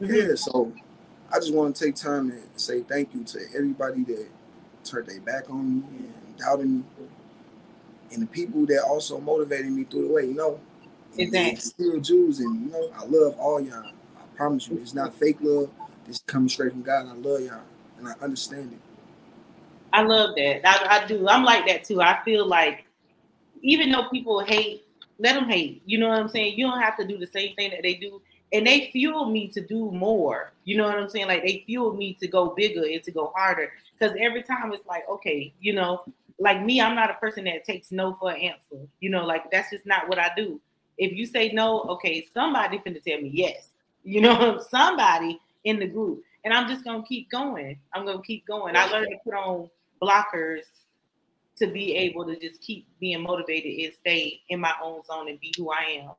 Mhm. 0.00 0.28
Yeah, 0.28 0.34
so 0.34 0.72
I 1.30 1.36
just 1.36 1.52
want 1.52 1.76
to 1.76 1.84
take 1.84 1.94
time 1.94 2.30
to 2.30 2.38
say 2.56 2.82
thank 2.82 3.14
you 3.14 3.24
to 3.24 3.40
everybody 3.54 4.04
that 4.04 4.26
turned 4.84 5.06
their 5.08 5.20
back 5.20 5.50
on 5.50 5.80
me 5.80 5.86
and 5.98 6.36
doubted 6.38 6.68
me, 6.68 6.84
and 8.12 8.22
the 8.22 8.26
people 8.26 8.66
that 8.66 8.84
also 8.84 9.18
motivated 9.20 9.72
me 9.72 9.84
through 9.84 10.08
the 10.08 10.14
way. 10.14 10.26
You 10.26 10.34
know, 10.34 10.60
Exactly. 11.16 11.56
still 11.56 12.00
Jews, 12.00 12.40
and 12.40 12.66
you 12.66 12.72
know, 12.72 12.90
I 12.96 13.04
love 13.04 13.38
all 13.38 13.60
y'all. 13.60 13.84
I 14.16 14.36
promise 14.36 14.68
you, 14.68 14.78
it's 14.78 14.94
not 14.94 15.14
fake 15.14 15.38
love. 15.40 15.70
It's 16.08 16.20
coming 16.26 16.48
straight 16.48 16.72
from 16.72 16.82
God. 16.82 17.06
I 17.06 17.12
love 17.14 17.40
y'all, 17.40 17.62
and 17.98 18.08
I 18.08 18.12
understand 18.22 18.72
it. 18.72 18.78
I 19.92 20.02
love 20.02 20.34
that. 20.36 20.66
I, 20.66 21.02
I 21.02 21.06
do. 21.06 21.28
I'm 21.28 21.44
like 21.44 21.66
that 21.66 21.84
too. 21.84 22.00
I 22.00 22.20
feel 22.24 22.46
like 22.46 22.84
even 23.62 23.90
though 23.92 24.08
people 24.08 24.40
hate, 24.40 24.84
let 25.18 25.34
them 25.34 25.48
hate. 25.48 25.82
You 25.86 25.98
know 25.98 26.08
what 26.08 26.18
I'm 26.18 26.28
saying? 26.28 26.58
You 26.58 26.66
don't 26.66 26.80
have 26.80 26.96
to 26.98 27.06
do 27.06 27.16
the 27.16 27.26
same 27.28 27.54
thing 27.54 27.70
that 27.70 27.82
they 27.82 27.94
do. 27.94 28.20
And 28.52 28.66
they 28.66 28.90
fuel 28.92 29.30
me 29.30 29.48
to 29.48 29.60
do 29.60 29.90
more. 29.90 30.52
You 30.64 30.76
know 30.76 30.84
what 30.84 30.98
I'm 30.98 31.08
saying? 31.08 31.26
Like 31.26 31.42
they 31.42 31.64
fuel 31.66 31.94
me 31.94 32.14
to 32.20 32.28
go 32.28 32.50
bigger 32.50 32.84
and 32.84 33.02
to 33.02 33.10
go 33.10 33.32
harder. 33.34 33.72
Because 33.98 34.16
every 34.20 34.42
time 34.42 34.72
it's 34.72 34.86
like, 34.86 35.08
okay, 35.08 35.52
you 35.60 35.72
know, 35.72 36.04
like 36.38 36.62
me, 36.62 36.80
I'm 36.80 36.94
not 36.94 37.10
a 37.10 37.14
person 37.14 37.44
that 37.44 37.64
takes 37.64 37.90
no 37.90 38.14
for 38.14 38.30
an 38.30 38.40
answer. 38.40 38.86
You 39.00 39.10
know, 39.10 39.24
like 39.24 39.50
that's 39.50 39.70
just 39.70 39.86
not 39.86 40.08
what 40.08 40.18
I 40.18 40.30
do. 40.36 40.60
If 40.98 41.12
you 41.12 41.26
say 41.26 41.50
no, 41.52 41.82
okay, 41.82 42.28
somebody 42.32 42.78
finna 42.78 43.02
tell 43.02 43.20
me 43.20 43.30
yes. 43.32 43.70
You 44.04 44.20
know, 44.20 44.58
somebody 44.70 45.40
in 45.64 45.78
the 45.78 45.86
group. 45.86 46.22
And 46.44 46.52
I'm 46.52 46.68
just 46.68 46.84
gonna 46.84 47.02
keep 47.02 47.30
going. 47.30 47.78
I'm 47.92 48.04
gonna 48.04 48.22
keep 48.22 48.46
going. 48.46 48.76
I 48.76 48.86
learned 48.86 49.08
to 49.10 49.16
put 49.24 49.34
on 49.34 49.70
blockers 50.00 50.64
to 51.56 51.66
be 51.66 51.94
able 51.94 52.24
to 52.26 52.38
just 52.38 52.60
keep 52.60 52.86
being 53.00 53.22
motivated 53.22 53.84
and 53.84 53.94
stay 53.94 54.40
in 54.48 54.60
my 54.60 54.72
own 54.82 55.02
zone 55.04 55.28
and 55.28 55.40
be 55.40 55.52
who 55.56 55.70
I 55.70 56.02
am. 56.02 56.10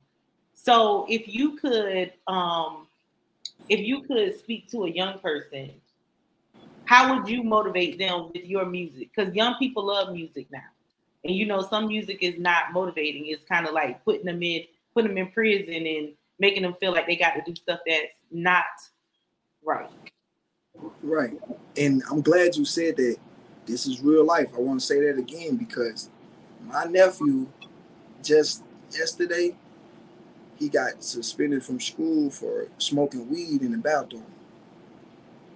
So 0.55 1.05
if 1.09 1.27
you 1.27 1.57
could 1.57 2.13
um 2.27 2.87
if 3.69 3.79
you 3.79 4.01
could 4.01 4.37
speak 4.39 4.69
to 4.71 4.85
a 4.85 4.89
young 4.89 5.19
person, 5.19 5.71
how 6.85 7.15
would 7.15 7.27
you 7.27 7.43
motivate 7.43 7.99
them 7.99 8.31
with 8.33 8.45
your 8.45 8.65
music? 8.65 9.09
Because 9.15 9.33
young 9.33 9.55
people 9.55 9.85
love 9.85 10.13
music 10.13 10.47
now. 10.51 10.59
And 11.23 11.35
you 11.35 11.45
know, 11.45 11.61
some 11.61 11.87
music 11.87 12.19
is 12.21 12.37
not 12.39 12.73
motivating. 12.73 13.27
It's 13.27 13.43
kind 13.43 13.67
of 13.67 13.73
like 13.73 14.03
putting 14.05 14.25
them 14.25 14.41
in 14.41 14.63
putting 14.93 15.09
them 15.09 15.17
in 15.17 15.31
prison 15.31 15.85
and 15.85 16.13
making 16.39 16.63
them 16.63 16.73
feel 16.79 16.91
like 16.91 17.07
they 17.07 17.15
got 17.15 17.33
to 17.33 17.41
do 17.45 17.55
stuff 17.55 17.79
that's 17.85 18.15
not 18.31 18.63
right. 19.63 19.89
Right. 21.01 21.39
And 21.77 22.03
I'm 22.09 22.21
glad 22.21 22.55
you 22.55 22.65
said 22.65 22.97
that 22.97 23.17
this 23.65 23.85
is 23.85 24.01
real 24.01 24.25
life. 24.25 24.49
I 24.55 24.59
want 24.59 24.79
to 24.79 24.85
say 24.85 25.01
that 25.01 25.17
again 25.17 25.57
because 25.57 26.09
my 26.65 26.85
nephew 26.85 27.47
just 28.23 28.63
yesterday 28.91 29.55
he 30.57 30.69
got 30.69 31.03
suspended 31.03 31.63
from 31.63 31.79
school 31.79 32.29
for 32.29 32.67
smoking 32.77 33.29
weed 33.29 33.61
in 33.61 33.71
the 33.71 33.77
bathroom. 33.77 34.25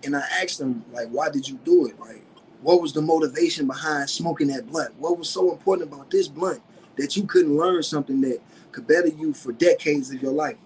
And 0.03 0.15
I 0.15 0.24
asked 0.41 0.60
him, 0.60 0.84
like, 0.91 1.08
why 1.10 1.29
did 1.29 1.48
you 1.48 1.60
do 1.63 1.88
it? 1.88 2.00
Like, 2.00 2.24
what 2.62 2.82
was 2.82 2.94
the 2.94 3.01
motivation 3.01 3.68
behind 3.68 4.10
smoking 4.10 4.48
that 4.48 4.68
blunt? 4.68 4.94
What 4.98 5.18
was 5.18 5.29
so 5.29 5.51
important 5.51 5.91
about 5.91 6.10
this 6.12 6.27
blunt 6.27 6.62
that 6.98 7.15
you 7.15 7.24
couldn't 7.24 7.56
learn 7.56 7.84
something 7.84 8.22
that 8.22 8.39
could 8.72 8.88
better 8.88 9.08
you 9.08 9.34
for 9.34 9.51
decades 9.51 10.12
of 10.12 10.22
your 10.22 10.34
life? 10.34 10.58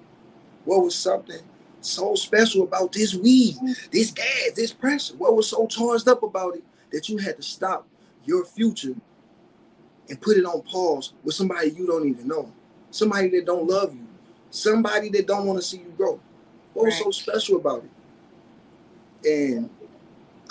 What 0.65 0.83
was 0.83 0.95
something 0.95 1.41
so 1.81 2.15
special 2.15 2.63
about 2.63 2.91
this 2.91 3.13
weed, 3.13 3.55
this 3.91 4.11
gas, 4.11 4.51
this 4.55 4.73
pressure? 4.73 5.15
What 5.15 5.35
was 5.35 5.49
so 5.49 5.67
charged 5.67 6.07
up 6.07 6.23
about 6.23 6.55
it 6.55 6.63
that 6.91 7.09
you 7.09 7.17
had 7.17 7.37
to 7.37 7.43
stop 7.43 7.87
your 8.25 8.45
future 8.45 8.95
and 10.09 10.21
put 10.21 10.37
it 10.37 10.45
on 10.45 10.61
pause 10.61 11.13
with 11.23 11.35
somebody 11.35 11.71
you 11.71 11.85
don't 11.85 12.07
even 12.07 12.27
know, 12.27 12.51
somebody 12.91 13.29
that 13.29 13.45
don't 13.45 13.67
love 13.67 13.93
you, 13.93 14.02
somebody 14.53 15.09
that 15.09 15.27
don't 15.27 15.45
want 15.45 15.59
to 15.59 15.65
see 15.65 15.77
you 15.77 15.93
grow? 15.97 16.19
What 16.73 16.85
was 16.85 16.97
so 16.97 17.11
special 17.11 17.57
about 17.57 17.83
it? 17.83 19.29
And 19.29 19.69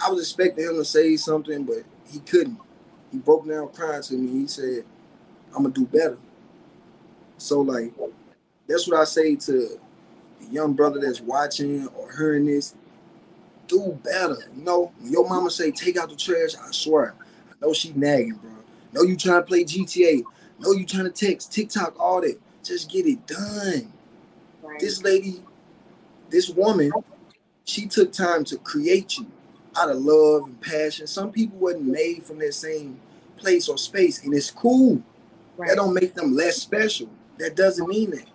I 0.04 0.10
was 0.10 0.20
expecting 0.20 0.64
him 0.64 0.76
to 0.76 0.84
say 0.84 1.16
something, 1.16 1.64
but 1.64 1.84
he 2.06 2.18
couldn't. 2.20 2.58
He 3.10 3.18
broke 3.18 3.46
down 3.48 3.68
crying 3.68 4.02
to 4.02 4.14
me. 4.14 4.40
He 4.40 4.46
said, 4.46 4.84
"I'm 5.54 5.62
gonna 5.62 5.74
do 5.74 5.86
better." 5.86 6.18
So 7.38 7.60
like, 7.60 7.92
that's 8.66 8.88
what 8.88 8.98
I 8.98 9.04
say 9.04 9.36
to 9.36 9.78
the 10.40 10.46
young 10.50 10.72
brother 10.72 11.00
that's 11.00 11.20
watching 11.20 11.86
or 11.88 12.10
hearing 12.12 12.46
this. 12.46 12.74
Do 13.68 13.98
better. 14.02 14.38
You 14.56 14.64
know, 14.64 14.92
when 14.98 15.12
your 15.12 15.28
mama 15.28 15.50
say 15.50 15.70
take 15.70 15.96
out 15.96 16.10
the 16.10 16.16
trash, 16.16 16.54
I 16.56 16.70
swear, 16.72 17.14
I 17.50 17.54
know 17.60 17.72
she 17.72 17.92
nagging, 17.92 18.34
bro. 18.34 18.50
Know 18.92 19.02
you 19.02 19.16
trying 19.16 19.40
to 19.40 19.46
play 19.46 19.64
GTA. 19.64 20.22
Know 20.58 20.72
you 20.72 20.84
trying 20.84 21.04
to 21.04 21.10
text, 21.10 21.52
TikTok, 21.52 21.98
all 21.98 22.20
that. 22.20 22.38
Just 22.62 22.90
get 22.90 23.06
it 23.06 23.26
done. 23.26 23.92
Right. 24.62 24.78
This 24.78 25.02
lady, 25.02 25.42
this 26.30 26.50
woman, 26.50 26.92
she 27.64 27.86
took 27.86 28.12
time 28.12 28.44
to 28.44 28.58
create 28.58 29.18
you 29.18 29.26
out 29.76 29.90
of 29.90 29.98
love 29.98 30.44
and 30.46 30.60
passion. 30.60 31.06
Some 31.06 31.32
people 31.32 31.58
wasn't 31.58 31.84
made 31.84 32.24
from 32.24 32.38
that 32.38 32.54
same 32.54 33.00
place 33.36 33.68
or 33.68 33.78
space, 33.78 34.24
and 34.24 34.34
it's 34.34 34.50
cool. 34.50 35.02
right. 35.56 35.68
That 35.68 35.76
don't 35.76 35.94
make 35.94 36.14
them 36.14 36.34
less 36.34 36.56
special. 36.56 37.08
That 37.38 37.56
doesn't 37.56 37.88
mean 37.88 38.10
that. 38.10 38.26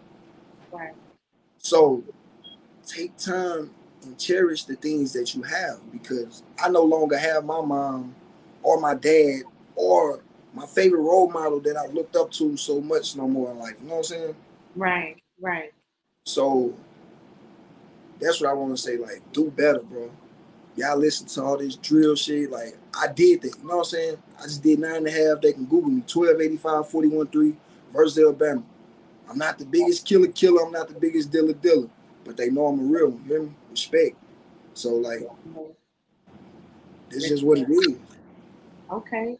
right. 0.71 0.93
So 1.57 2.03
take 2.85 3.15
time 3.17 3.71
and 4.03 4.17
cherish 4.17 4.63
the 4.63 4.75
things 4.75 5.13
that 5.13 5.35
you 5.35 5.43
have 5.43 5.79
because 5.91 6.43
I 6.61 6.69
no 6.69 6.81
longer 6.81 7.17
have 7.17 7.45
my 7.45 7.61
mom 7.61 8.15
or 8.63 8.79
my 8.79 8.95
dad 8.95 9.41
or 9.75 10.21
my 10.57 10.65
favorite 10.65 11.01
role 11.01 11.29
model 11.29 11.59
that 11.61 11.77
I've 11.77 11.93
looked 11.93 12.15
up 12.15 12.31
to 12.31 12.57
so 12.57 12.81
much 12.81 13.15
no 13.15 13.27
more 13.27 13.51
in 13.51 13.59
life. 13.59 13.75
You 13.81 13.87
know 13.87 13.95
what 13.95 13.97
I'm 13.99 14.03
saying? 14.03 14.35
Right. 14.75 15.21
Right. 15.39 15.71
So 16.23 16.73
that's 18.19 18.41
what 18.41 18.49
I 18.49 18.53
want 18.53 18.75
to 18.75 18.81
say. 18.81 18.97
Like, 18.97 19.21
do 19.31 19.51
better, 19.51 19.81
bro. 19.81 20.09
Y'all 20.75 20.97
listen 20.97 21.27
to 21.27 21.43
all 21.43 21.57
this 21.57 21.75
drill 21.75 22.15
shit. 22.15 22.51
Like, 22.51 22.75
I 22.99 23.07
did 23.07 23.41
that. 23.43 23.55
You 23.61 23.67
know 23.67 23.77
what 23.77 23.79
I'm 23.79 23.85
saying? 23.85 24.17
I 24.39 24.43
just 24.43 24.63
did 24.63 24.79
nine 24.79 24.97
and 24.97 25.07
a 25.07 25.11
half. 25.11 25.41
They 25.41 25.53
can 25.53 25.65
Google 25.65 25.89
me 25.89 26.01
1285 26.01 26.89
41 26.89 27.27
3 27.27 27.55
versus 27.93 28.17
Alabama. 28.17 28.63
I'm 29.29 29.37
not 29.37 29.57
the 29.57 29.65
biggest 29.65 30.05
killer 30.05 30.27
killer. 30.27 30.65
I'm 30.65 30.71
not 30.71 30.87
the 30.87 30.99
biggest 30.99 31.31
dealer 31.31 31.53
dealer. 31.53 31.89
But 32.23 32.35
they 32.35 32.49
know 32.49 32.65
I'm 32.65 32.79
a 32.79 32.83
real 32.83 33.11
one. 33.11 33.25
You? 33.27 33.53
Respect. 33.69 34.17
So, 34.73 34.95
like, 34.95 35.21
this 37.09 37.29
is 37.31 37.43
what 37.43 37.59
it 37.59 37.69
is. 37.69 37.95
Okay. 38.91 39.37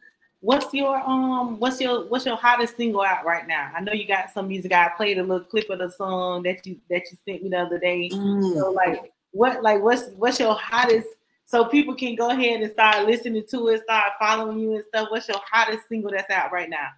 What's 0.48 0.74
your 0.74 0.98
um 1.06 1.60
what's 1.60 1.82
your 1.82 2.06
what's 2.06 2.25
your 2.25 2.38
hottest 2.38 2.77
single 2.77 3.01
out 3.01 3.25
right 3.25 3.46
now? 3.46 3.70
I 3.75 3.82
know 3.82 3.92
you 3.92 4.08
got 4.08 4.32
some 4.32 4.48
music. 4.48 4.72
I 4.72 4.88
played 4.96 5.18
a 5.18 5.22
little 5.22 5.44
clip 5.44 5.70
of 5.70 5.80
the 5.80 5.92
song 5.92 6.44
that 6.44 6.66
you 6.66 6.77
that 6.89 7.01
you 7.12 7.18
sent 7.25 7.44
me 7.44 7.50
the 7.50 7.58
other 7.58 7.77
day. 7.77 8.10
Mm. 8.13 8.54
So 8.54 8.72
like 8.72 9.12
what 9.32 9.62
like 9.62 9.82
what's 9.82 10.08
what's 10.16 10.39
your 10.39 10.54
hottest 10.54 11.10
so 11.48 11.66
people 11.66 11.96
can 11.96 12.16
go 12.16 12.30
ahead 12.30 12.62
and 12.62 12.72
start 12.72 13.06
listening 13.06 13.44
to 13.50 13.68
it, 13.68 13.84
start 13.84 14.13
following 14.22 14.60
you 14.60 14.75
and 14.75 14.86
stuff. 14.88 15.10
What's 15.12 15.27
your 15.27 15.42
hottest 15.51 15.89
single 15.89 16.12
that's 16.12 16.32
out 16.32 16.54
right 16.54 16.70
now? 16.70 16.92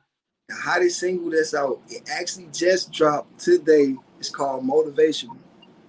The 0.49 0.53
hottest 0.53 0.99
single 0.99 1.31
that's 1.31 1.55
out, 1.55 1.81
it 1.89 2.07
actually 2.07 2.49
just 2.53 2.91
dropped 2.91 3.39
today. 3.39 3.95
It's 4.19 4.29
called 4.29 4.63
Motivation. 4.63 5.31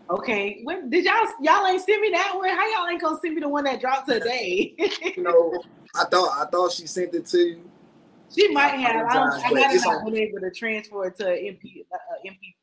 Okay. 0.09 0.63
What 0.65 0.89
did 0.89 1.05
y'all 1.05 1.27
y'all 1.43 1.67
ain't 1.67 1.85
send 1.85 2.01
me 2.01 2.09
that 2.13 2.33
one? 2.35 2.49
How 2.49 2.67
y'all 2.71 2.89
ain't 2.89 3.03
gonna 3.03 3.19
send 3.21 3.35
me 3.35 3.43
the 3.43 3.51
one 3.51 3.65
that 3.65 3.83
dropped 3.83 4.09
today? 4.09 4.75
You 5.15 5.25
know, 5.25 5.63
I 5.95 6.05
thought 6.05 6.47
I 6.47 6.49
thought 6.51 6.73
she 6.73 6.87
sent 6.87 7.15
it 7.15 7.27
to 7.27 7.39
you. 7.39 7.71
She 8.35 8.49
might 8.53 8.79
have. 8.79 9.07
I, 9.07 9.15
don't, 9.15 9.33
I 9.33 9.49
but 9.49 9.55
might 9.55 9.75
it's 9.75 9.85
have 9.85 9.95
on- 9.95 10.05
not 10.05 10.13
been 10.13 10.23
able 10.23 10.41
to 10.41 10.51
transfer 10.53 11.07
it 11.07 11.17
to 11.19 11.25
MP 11.25 11.85
uh, 11.93 11.97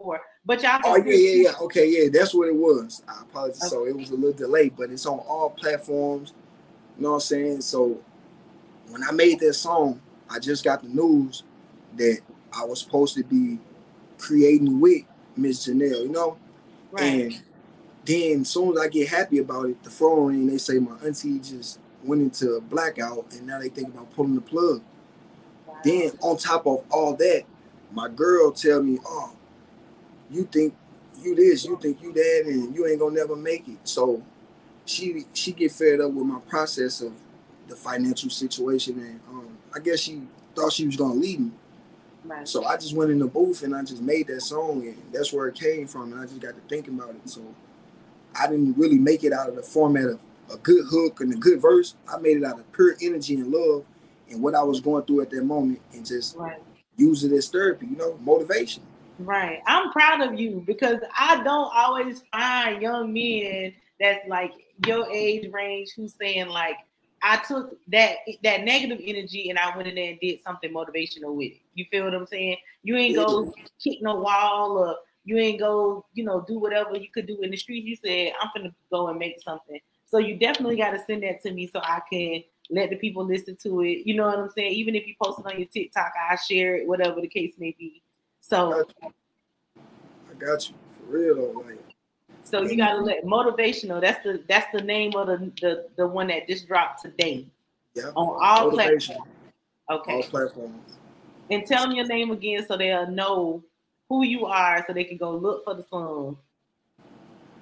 MP4. 0.02 0.18
But 0.46 0.64
y'all. 0.64 0.80
Oh 0.86 0.96
yeah, 0.96 1.14
yeah, 1.14 1.44
yeah. 1.50 1.54
Okay, 1.62 1.90
yeah, 1.90 2.10
that's 2.12 2.34
what 2.34 2.48
it 2.48 2.56
was. 2.56 3.04
I 3.08 3.22
apologize. 3.22 3.70
So 3.70 3.86
it 3.86 3.96
was 3.96 4.12
a 4.12 4.16
little 4.16 4.32
delay, 4.32 4.70
but 4.70 4.90
it's 4.92 5.06
on 5.06 5.20
all 5.20 5.50
platforms. 5.50 6.34
You 6.98 7.04
know 7.04 7.10
what 7.10 7.16
I'm 7.16 7.22
saying? 7.22 7.62
So 7.62 8.00
when 8.90 9.04
I 9.04 9.12
made 9.12 9.40
that 9.42 9.54
song, 9.54 10.02
I 10.30 10.40
just 10.40 10.64
got 10.64 10.82
the 10.82 10.90
news 10.90 11.44
that 11.98 12.20
I 12.54 12.64
was 12.64 12.82
supposed 12.82 13.16
to 13.16 13.24
be 13.24 13.60
creating 14.18 14.80
with 14.80 15.04
Miss 15.36 15.68
Janelle, 15.68 16.04
you 16.04 16.10
know? 16.10 16.38
Right. 16.92 17.04
And 17.04 17.42
then 18.06 18.42
as 18.42 18.50
soon 18.50 18.74
as 18.76 18.80
I 18.80 18.88
get 18.88 19.10
happy 19.10 19.40
about 19.40 19.70
it, 19.70 19.84
the 19.84 19.90
phone 19.90 20.28
ring, 20.28 20.48
they 20.48 20.58
say 20.58 20.80
my 20.80 20.98
auntie 21.06 21.40
just 21.40 21.80
went 22.04 22.22
into 22.22 22.54
a 22.54 22.62
blackout 22.62 23.32
and 23.34 23.46
now 23.46 23.60
they 23.60 23.70
think 23.70 23.90
about 23.90 24.14
pulling 24.14 24.36
the 24.36 24.42
plug. 24.42 24.82
Wow. 25.66 25.78
Then 25.84 26.12
on 26.22 26.38
top 26.38 26.66
of 26.66 26.84
all 26.92 27.16
that, 27.16 27.44
my 27.92 28.08
girl 28.10 28.52
tell 28.52 28.82
me, 28.82 29.00
"Oh, 29.06 29.34
you 30.30 30.44
think 30.44 30.76
you 31.22 31.36
this, 31.36 31.66
you 31.66 31.78
think 31.82 32.02
you 32.02 32.14
that, 32.14 32.44
and 32.46 32.76
you 32.76 32.86
ain't 32.86 33.00
gonna 33.00 33.16
never 33.16 33.36
make 33.36 33.68
it." 33.68 33.80
So 33.84 34.24
she 34.86 35.26
she 35.34 35.52
get 35.52 35.72
fed 35.72 36.02
up 36.02 36.12
with 36.12 36.26
my 36.26 36.40
process 36.42 37.02
of 37.02 37.14
the 37.68 37.76
financial 37.76 38.30
situation, 38.30 39.00
and 39.00 39.20
um, 39.30 39.58
I 39.76 39.80
guess 39.80 40.00
she 40.00 40.24
thought 40.56 40.74
she 40.74 40.86
was 40.86 40.96
gonna 40.96 41.14
leave 41.14 41.40
me. 41.40 41.52
Right. 42.28 42.48
So 42.48 42.66
I 42.66 42.76
just 42.76 42.96
went 42.96 43.12
in 43.12 43.20
the 43.20 43.28
booth 43.28 43.64
and 43.64 43.76
I 43.76 43.84
just 43.84 44.02
made 44.02 44.28
that 44.28 44.42
song, 44.42 44.86
and 44.86 44.98
that's 45.14 45.32
where 45.32 45.48
it 45.48 45.56
came 45.56 45.88
from. 45.88 46.12
And 46.12 46.22
I 46.22 46.26
just 46.26 46.42
got 46.42 46.56
to 46.56 46.62
thinking 46.68 46.96
about 46.96 47.12
it. 47.12 47.30
So 47.30 47.42
I 48.38 48.48
didn't 48.48 48.78
really 48.78 48.98
make 48.98 49.24
it 49.24 49.32
out 49.32 49.50
of 49.50 49.56
the 49.56 49.64
format 49.64 50.06
of 50.06 50.20
a 50.52 50.58
good 50.58 50.86
hook 50.90 51.22
and 51.22 51.34
a 51.34 51.38
good 51.38 51.62
verse. 51.62 51.96
I 52.08 52.18
made 52.18 52.38
it 52.38 52.44
out 52.44 52.60
of 52.60 52.72
pure 52.72 52.96
energy 53.02 53.36
and 53.36 53.52
love 53.52 53.86
and 54.30 54.42
what 54.42 54.56
I 54.56 54.64
was 54.64 54.80
going 54.82 55.04
through 55.04 55.22
at 55.22 55.30
that 55.32 55.44
moment, 55.44 55.82
and 55.94 56.06
just 56.06 56.36
Right. 56.36 56.62
use 56.96 57.24
it 57.24 57.32
as 57.32 57.50
therapy. 57.50 57.88
You 57.88 57.96
know, 57.96 58.18
motivation. 58.22 58.84
Right. 59.20 59.62
I'm 59.66 59.92
proud 59.92 60.22
of 60.22 60.40
you 60.40 60.64
because 60.66 61.00
I 61.18 61.44
don't 61.44 61.72
always 61.74 62.22
find 62.32 62.82
young 62.82 63.14
men 63.14 63.74
that's 64.00 64.28
like 64.28 64.52
your 64.86 65.10
age 65.12 65.52
range 65.52 65.90
who's 65.96 66.14
saying 66.16 66.50
like 66.50 66.78
I 67.24 67.38
took 67.38 67.76
that 67.88 68.18
that 68.44 68.64
negative 68.64 69.00
energy 69.04 69.50
and 69.50 69.58
I 69.58 69.76
went 69.76 69.88
in 69.88 69.96
there 69.96 70.12
and 70.12 70.20
did 70.20 70.42
something 70.44 70.72
motivational 70.72 71.34
with 71.36 71.54
it. 71.54 71.62
You 71.74 71.86
feel 71.90 72.06
what 72.06 72.14
I'm 72.14 72.28
saying? 72.28 72.58
You 72.84 72.96
ain't 72.96 73.16
go 73.16 73.52
kick 73.84 74.02
no 74.02 74.18
wall 74.18 74.78
or 74.78 74.98
you 75.26 75.38
ain't 75.38 75.60
go, 75.60 76.06
you 76.14 76.24
know, 76.24 76.46
do 76.48 76.60
whatever 76.60 76.96
you 76.96 77.08
could 77.14 77.28
do 77.28 77.42
in 77.42 77.52
the 77.52 77.58
street. 77.58 77.84
You 77.84 77.96
said, 77.96 78.34
I'm 78.40 78.50
gonna 78.56 78.74
go 78.92 79.08
and 79.08 79.18
make 79.18 79.42
something. 79.42 79.80
So 80.08 80.20
you 80.20 80.38
definitely 80.38 80.78
gotta 80.78 81.00
send 81.06 81.24
that 81.24 81.44
to 81.44 81.52
me 81.52 81.68
so 81.68 81.80
I 81.84 82.02
can 82.12 82.44
let 82.70 82.90
the 82.90 82.96
people 82.96 83.26
listen 83.26 83.58
to 83.64 83.82
it. 83.82 84.06
You 84.06 84.16
know 84.16 84.26
what 84.28 84.40
I'm 84.40 84.50
saying? 84.50 84.72
Even 84.72 84.96
if 84.96 85.06
you 85.06 85.16
post 85.22 85.40
it 85.40 85.46
on 85.46 85.58
your 85.60 85.68
TikTok, 85.68 86.14
I 86.30 86.36
share 86.38 86.78
it, 86.78 86.88
whatever 86.88 87.22
the 87.22 87.28
case 87.28 87.54
may 87.58 87.76
be. 87.78 88.02
So 88.40 88.88
I 89.04 90.34
got 90.40 90.68
you 90.70 90.76
for 90.94 91.04
real 91.12 91.36
though. 91.36 91.60
Like 91.60 91.80
So 92.44 92.62
you 92.62 92.78
gotta 92.78 93.02
let 93.02 93.26
motivational. 93.26 94.00
That's 94.00 94.24
the 94.24 94.42
that's 94.48 94.72
the 94.72 94.82
name 94.82 95.14
of 95.16 95.28
the 95.28 95.52
the, 95.62 95.88
the 95.98 96.08
one 96.08 96.28
that 96.28 96.48
just 96.48 96.68
dropped 96.68 97.02
today 97.04 97.46
yeah, 97.94 98.12
on 98.16 98.38
all 98.42 98.72
platforms. 98.72 99.10
all 99.90 99.98
Okay, 100.00 100.24
platforms. 100.24 100.98
and 101.50 101.66
tell 101.66 101.84
them 101.84 101.94
your 101.94 102.08
name 102.08 102.32
again 102.32 102.66
so 102.66 102.78
they'll 102.78 103.10
know 103.10 103.64
who 104.10 104.24
you 104.24 104.46
are, 104.46 104.84
so 104.88 104.94
they 104.94 105.04
can 105.04 105.18
go 105.18 105.32
look 105.36 105.66
for 105.66 105.74
the 105.74 105.84
song. 105.90 106.38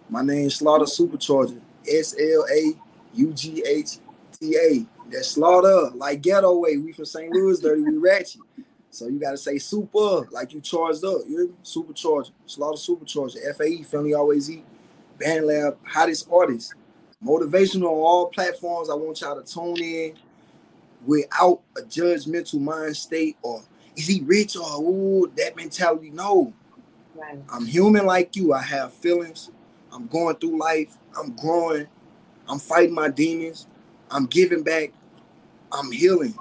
My 0.09 0.21
name's 0.21 0.59
Slaughta 0.59 0.85
Supa 0.85 1.17
Charga. 1.17 1.59
S 1.89 2.15
L 2.19 2.45
A 2.51 2.73
U 3.13 3.33
G 3.33 3.63
H 3.65 3.97
T 4.39 4.55
A. 4.57 4.85
That's 5.11 5.37
Slaughta, 5.37 5.95
like 5.95 6.21
ghetto 6.21 6.57
way. 6.57 6.77
We 6.77 6.91
from 6.91 7.05
St. 7.05 7.31
Louis, 7.31 7.59
dirty, 7.59 7.81
we 7.81 7.97
ratchet. 7.97 8.41
So 8.89 9.07
you 9.07 9.19
gotta 9.19 9.37
say 9.37 9.57
super, 9.57 10.27
like 10.31 10.53
you 10.53 10.61
charged 10.61 11.03
up. 11.03 11.21
You 11.27 11.37
hear 11.37 11.47
me? 11.47 11.53
Supa 11.63 11.93
Charga. 11.93 12.31
Slaughter 12.45 12.77
Supercharger. 12.77 13.55
FAE, 13.57 13.83
Family 13.83 14.13
Always 14.13 14.49
Eat. 14.49 14.65
BandLab, 15.19 15.77
hottest 15.85 16.27
artist. 16.31 16.73
Motivational 17.23 17.91
on 17.91 17.97
all 17.97 18.27
platforms. 18.27 18.89
I 18.89 18.93
want 18.93 19.19
y'all 19.21 19.41
to 19.41 19.53
tune 19.53 19.77
in 19.81 20.13
without 21.05 21.61
a 21.77 21.81
judgmental 21.81 22.59
mind 22.59 22.95
state 22.95 23.37
or 23.41 23.63
is 23.95 24.07
he 24.07 24.21
rich 24.21 24.55
or 24.55 24.81
ooh, 24.81 25.31
that 25.37 25.55
mentality. 25.55 26.09
No. 26.09 26.53
Right. 27.15 27.39
I'm 27.49 27.65
human 27.65 28.05
like 28.05 28.35
you. 28.35 28.53
I 28.53 28.61
have 28.61 28.93
feelings. 28.93 29.51
I'm 29.95 30.07
going 30.07 30.35
through 30.35 30.59
life. 30.59 30.97
I'm 31.17 31.35
growing. 31.35 31.87
I'm 32.47 32.59
fighting 32.59 32.93
my 32.93 33.09
demons. 33.09 33.65
I'm 34.11 34.25
giving 34.25 34.61
back. 34.61 34.91
I'm 35.71 35.91
healing. 35.91 36.35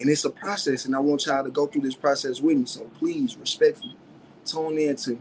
And 0.00 0.08
it's 0.08 0.24
a 0.24 0.30
process. 0.30 0.86
And 0.86 0.96
I 0.96 0.98
want 1.00 1.26
y'all 1.26 1.44
to 1.44 1.50
go 1.50 1.66
through 1.66 1.82
this 1.82 1.94
process 1.94 2.40
with 2.40 2.56
me. 2.56 2.64
So 2.64 2.84
please, 2.98 3.36
respectfully, 3.36 3.96
tune 4.44 4.78
in 4.78 4.96
to 4.96 5.10
me. 5.10 5.18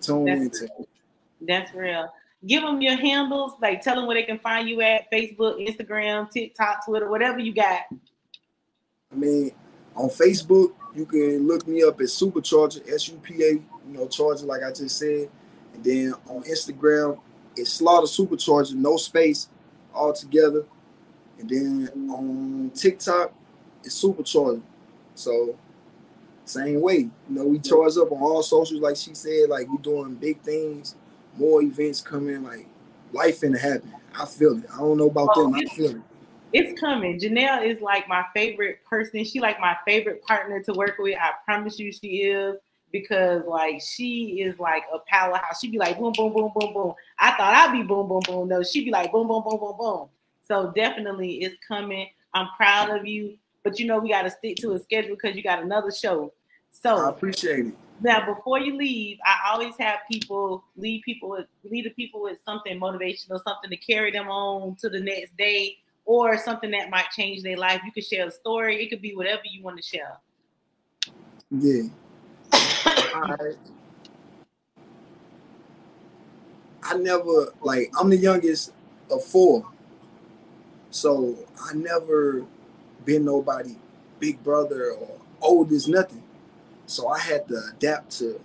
Tune 0.00 0.24
That's 0.24 0.40
in 0.40 0.50
to 0.50 0.64
me. 0.64 0.86
That's 1.42 1.74
real. 1.74 2.12
Give 2.46 2.62
them 2.62 2.80
your 2.80 2.96
handles, 2.96 3.52
like 3.60 3.82
tell 3.82 3.96
them 3.96 4.06
where 4.06 4.16
they 4.16 4.22
can 4.22 4.38
find 4.38 4.66
you 4.66 4.80
at 4.80 5.10
Facebook, 5.12 5.64
Instagram, 5.66 6.30
TikTok, 6.30 6.86
Twitter, 6.86 7.08
whatever 7.08 7.38
you 7.38 7.52
got. 7.54 7.82
I 9.12 9.14
mean, 9.14 9.52
on 9.94 10.08
Facebook, 10.08 10.72
you 10.94 11.04
can 11.04 11.46
look 11.46 11.68
me 11.68 11.82
up 11.82 12.00
as 12.00 12.12
Supa 12.12 12.38
Charga, 12.38 12.90
S 12.90 13.08
U 13.08 13.20
P 13.22 13.44
A, 13.44 13.52
you 13.52 13.62
know, 13.86 14.08
Charger, 14.08 14.46
like 14.46 14.62
I 14.62 14.72
just 14.72 14.96
said. 14.98 15.28
And 15.74 15.84
then 15.84 16.14
on 16.26 16.42
Instagram, 16.44 17.18
it's 17.56 17.80
Slaughta 17.80 18.04
Supa 18.04 18.32
Charga, 18.32 18.74
no 18.74 18.96
space, 18.96 19.48
all 19.94 20.12
together. 20.12 20.64
And 21.38 21.48
then 21.48 22.10
on 22.10 22.70
TikTok, 22.74 23.32
it's 23.84 24.02
Supa 24.02 24.20
Charga. 24.20 24.62
So, 25.14 25.56
same 26.44 26.80
way, 26.80 26.96
you 26.98 27.12
know, 27.28 27.44
we 27.44 27.58
charge 27.58 27.96
up 27.96 28.10
on 28.12 28.18
all 28.18 28.42
socials, 28.42 28.80
like 28.80 28.96
she 28.96 29.14
said, 29.14 29.48
like 29.48 29.68
we 29.68 29.78
doing 29.78 30.14
big 30.14 30.40
things, 30.40 30.96
more 31.36 31.62
events 31.62 32.00
coming, 32.00 32.42
like 32.42 32.66
life 33.12 33.40
finna 33.40 33.58
happen. 33.58 33.92
I 34.18 34.26
feel 34.26 34.58
it. 34.58 34.64
I 34.72 34.78
don't 34.78 34.96
know 34.96 35.08
about 35.08 35.34
them, 35.34 35.54
I 35.54 35.64
feel 35.66 35.90
it. 35.90 36.02
It's 36.52 36.80
coming. 36.80 37.20
Janelle 37.20 37.64
is 37.64 37.80
like 37.80 38.08
my 38.08 38.24
favorite 38.34 38.84
person. 38.84 39.24
She 39.24 39.38
like 39.38 39.60
my 39.60 39.76
favorite 39.86 40.22
partner 40.22 40.60
to 40.64 40.72
work 40.72 40.96
with. 40.98 41.16
I 41.16 41.30
promise 41.44 41.78
you 41.78 41.92
she 41.92 42.24
is 42.24 42.56
because 42.92 43.42
like 43.46 43.80
she 43.80 44.40
is 44.40 44.58
like 44.58 44.84
a 44.92 44.98
powerhouse. 45.08 45.60
She'd 45.60 45.72
be 45.72 45.78
like 45.78 45.98
boom, 45.98 46.12
boom, 46.16 46.32
boom, 46.32 46.52
boom, 46.54 46.72
boom. 46.72 46.94
I 47.18 47.30
thought 47.32 47.54
I'd 47.54 47.72
be 47.72 47.82
boom, 47.82 48.08
boom, 48.08 48.22
boom. 48.26 48.48
No, 48.48 48.62
she'd 48.62 48.84
be 48.84 48.90
like 48.90 49.12
boom, 49.12 49.28
boom, 49.28 49.42
boom, 49.42 49.58
boom, 49.58 49.76
boom. 49.78 50.08
So 50.46 50.72
definitely 50.74 51.42
it's 51.42 51.56
coming. 51.66 52.08
I'm 52.34 52.48
proud 52.56 52.90
of 52.90 53.06
you. 53.06 53.36
But 53.62 53.78
you 53.78 53.86
know 53.86 53.98
we 53.98 54.08
gotta 54.08 54.30
stick 54.30 54.56
to 54.56 54.72
a 54.72 54.78
schedule 54.78 55.16
because 55.16 55.36
you 55.36 55.42
got 55.42 55.62
another 55.62 55.90
show. 55.90 56.32
So 56.70 56.96
I 57.06 57.10
appreciate 57.10 57.66
it. 57.66 57.74
now 58.00 58.24
before 58.34 58.58
you 58.58 58.76
leave, 58.76 59.18
I 59.24 59.52
always 59.52 59.74
have 59.78 59.98
people 60.10 60.64
leave 60.76 61.02
people 61.04 61.30
with 61.30 61.46
lead 61.64 61.84
the 61.84 61.90
people 61.90 62.22
with 62.22 62.38
something 62.44 62.78
motivational, 62.80 63.42
something 63.42 63.70
to 63.70 63.76
carry 63.76 64.10
them 64.10 64.28
on 64.28 64.76
to 64.76 64.88
the 64.88 65.00
next 65.00 65.36
day, 65.36 65.78
or 66.04 66.38
something 66.38 66.70
that 66.70 66.90
might 66.90 67.10
change 67.10 67.42
their 67.42 67.56
life. 67.56 67.80
You 67.84 67.92
could 67.92 68.04
share 68.04 68.26
a 68.26 68.30
story. 68.30 68.82
It 68.82 68.88
could 68.88 69.02
be 69.02 69.14
whatever 69.14 69.42
you 69.44 69.62
want 69.62 69.76
to 69.76 69.82
share. 69.82 70.18
Yeah. 71.50 71.82
I, 73.22 73.36
I 76.82 76.96
never 76.96 77.52
like 77.60 77.92
I'm 77.98 78.10
the 78.10 78.16
youngest 78.16 78.72
of 79.10 79.24
four. 79.24 79.66
So 80.90 81.36
I 81.62 81.74
never 81.74 82.46
been 83.04 83.24
nobody 83.24 83.76
big 84.18 84.42
brother 84.42 84.92
or 84.92 85.08
old 85.08 85.20
oldest 85.40 85.88
nothing. 85.88 86.22
So 86.86 87.08
I 87.08 87.18
had 87.18 87.48
to 87.48 87.60
adapt 87.72 88.18
to 88.18 88.40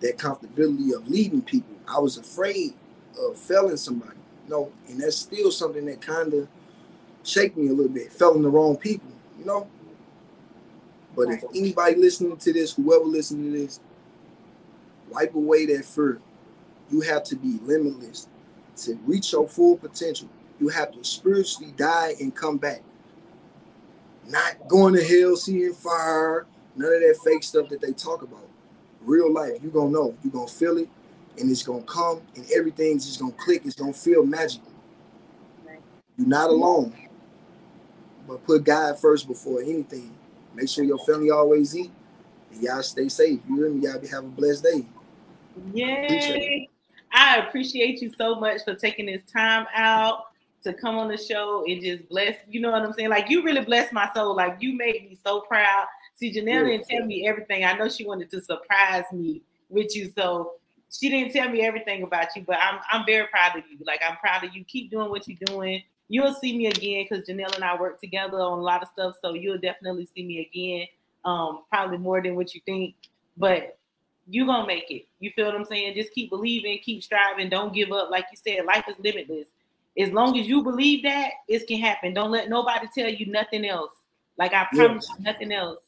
that 0.00 0.18
comfortability 0.18 0.94
of 0.94 1.08
leading 1.08 1.42
people. 1.42 1.74
I 1.86 1.98
was 1.98 2.16
afraid 2.16 2.74
of 3.18 3.38
failing 3.38 3.76
somebody. 3.76 4.18
No, 4.48 4.72
and 4.88 5.00
that's 5.00 5.16
still 5.16 5.50
something 5.50 5.86
that 5.86 6.00
kind 6.00 6.34
of 6.34 6.48
shake 7.22 7.56
me 7.56 7.68
a 7.68 7.72
little 7.72 7.92
bit. 7.92 8.12
Failing 8.12 8.42
the 8.42 8.50
wrong 8.50 8.76
people, 8.76 9.10
you 9.38 9.44
know. 9.44 9.68
But 11.16 11.28
if 11.30 11.44
anybody 11.54 11.94
listening 11.94 12.36
to 12.36 12.52
this, 12.52 12.72
whoever 12.74 13.04
listening 13.04 13.52
to 13.52 13.58
this, 13.58 13.80
wipe 15.14 15.34
away 15.34 15.66
that 15.66 15.84
fear. 15.84 16.20
You 16.90 17.00
have 17.02 17.24
to 17.24 17.36
be 17.36 17.58
limitless 17.62 18.28
to 18.76 18.94
reach 19.06 19.32
your 19.32 19.48
full 19.48 19.76
potential. 19.76 20.28
You 20.60 20.68
have 20.68 20.92
to 20.92 21.04
spiritually 21.04 21.72
die 21.76 22.14
and 22.20 22.34
come 22.34 22.58
back. 22.58 22.82
Not 24.26 24.68
going 24.68 24.94
to 24.94 25.04
hell, 25.04 25.36
seeing 25.36 25.74
fire, 25.74 26.46
none 26.76 26.92
of 26.92 27.00
that 27.00 27.18
fake 27.24 27.42
stuff 27.42 27.68
that 27.68 27.80
they 27.80 27.92
talk 27.92 28.22
about. 28.22 28.48
Real 29.02 29.32
life, 29.32 29.58
you're 29.62 29.70
gonna 29.70 29.90
know, 29.90 30.16
you're 30.24 30.32
gonna 30.32 30.46
feel 30.46 30.78
it, 30.78 30.88
and 31.38 31.50
it's 31.50 31.62
gonna 31.62 31.82
come, 31.82 32.22
and 32.36 32.46
everything's 32.56 33.04
just 33.04 33.20
gonna 33.20 33.32
click, 33.32 33.62
it's 33.66 33.74
gonna 33.74 33.92
feel 33.92 34.24
magical. 34.24 34.72
You're 36.16 36.28
not 36.28 36.48
alone. 36.48 36.94
But 38.26 38.44
put 38.46 38.64
God 38.64 38.98
first 38.98 39.26
before 39.26 39.60
anything. 39.60 40.16
Make 40.54 40.68
sure 40.68 40.84
your 40.84 41.04
family 41.04 41.30
always 41.30 41.76
eat. 41.76 41.90
And 42.52 42.62
y'all 42.62 42.82
stay 42.82 43.08
safe. 43.08 43.40
You 43.48 43.56
hear 43.56 43.70
me? 43.70 43.86
Y'all 43.86 43.98
be 43.98 44.06
have 44.08 44.24
a 44.24 44.28
blessed 44.28 44.62
day. 44.62 44.86
Yay! 45.72 46.68
I 47.12 47.38
appreciate 47.38 48.02
you 48.02 48.12
so 48.18 48.34
much 48.34 48.62
for 48.64 48.74
taking 48.74 49.06
this 49.06 49.22
time 49.24 49.66
out 49.74 50.24
to 50.64 50.72
come 50.72 50.96
on 50.96 51.08
the 51.08 51.16
show 51.16 51.64
and 51.66 51.80
just 51.80 52.08
bless. 52.08 52.36
You 52.48 52.60
know 52.60 52.72
what 52.72 52.82
I'm 52.82 52.92
saying? 52.92 53.10
Like 53.10 53.30
you 53.30 53.44
really 53.44 53.64
blessed 53.64 53.92
my 53.92 54.10
soul. 54.14 54.34
Like 54.34 54.56
you 54.60 54.76
made 54.76 55.08
me 55.08 55.18
so 55.24 55.42
proud. 55.42 55.86
See, 56.14 56.32
Janelle 56.32 56.66
didn't 56.66 56.88
tell 56.88 57.06
me 57.06 57.28
everything. 57.28 57.64
I 57.64 57.74
know 57.74 57.88
she 57.88 58.06
wanted 58.06 58.30
to 58.30 58.40
surprise 58.40 59.04
me 59.12 59.42
with 59.68 59.94
you, 59.94 60.12
so 60.16 60.52
she 60.90 61.08
didn't 61.08 61.32
tell 61.32 61.48
me 61.48 61.62
everything 61.62 62.02
about 62.02 62.28
you. 62.34 62.42
But 62.42 62.58
I'm 62.60 62.80
I'm 62.90 63.06
very 63.06 63.26
proud 63.28 63.56
of 63.56 63.64
you. 63.70 63.78
Like 63.86 64.00
I'm 64.06 64.16
proud 64.16 64.44
of 64.44 64.54
you. 64.54 64.64
Keep 64.64 64.90
doing 64.90 65.10
what 65.10 65.28
you're 65.28 65.38
doing. 65.46 65.82
You'll 66.08 66.34
see 66.34 66.56
me 66.56 66.66
again 66.66 67.06
because 67.08 67.26
Janelle 67.26 67.54
and 67.54 67.64
I 67.64 67.78
work 67.78 68.00
together 68.00 68.38
on 68.38 68.58
a 68.58 68.62
lot 68.62 68.82
of 68.82 68.88
stuff. 68.88 69.16
So 69.22 69.34
you'll 69.34 69.58
definitely 69.58 70.08
see 70.14 70.24
me 70.24 70.50
again. 70.52 70.86
Um, 71.24 71.62
probably 71.70 71.98
more 71.98 72.22
than 72.22 72.34
what 72.34 72.54
you 72.54 72.60
think. 72.66 72.94
But 73.36 73.78
you're 74.28 74.46
gonna 74.46 74.66
make 74.66 74.90
it. 74.90 75.06
You 75.20 75.30
feel 75.30 75.46
what 75.46 75.54
I'm 75.54 75.64
saying? 75.64 75.94
Just 75.94 76.12
keep 76.12 76.30
believing, 76.30 76.78
keep 76.82 77.02
striving, 77.02 77.48
don't 77.48 77.74
give 77.74 77.92
up. 77.92 78.10
Like 78.10 78.26
you 78.30 78.38
said, 78.42 78.64
life 78.64 78.84
is 78.88 78.96
limitless. 78.98 79.48
As 79.98 80.10
long 80.10 80.38
as 80.38 80.46
you 80.46 80.62
believe 80.62 81.02
that, 81.04 81.30
it 81.48 81.66
can 81.68 81.78
happen. 81.78 82.14
Don't 82.14 82.30
let 82.30 82.48
nobody 82.48 82.86
tell 82.96 83.08
you 83.08 83.26
nothing 83.26 83.64
else. 83.64 83.92
Like 84.38 84.52
I 84.52 84.66
promise 84.72 85.08
you, 85.16 85.24
nothing 85.24 85.52
else. 85.52 85.78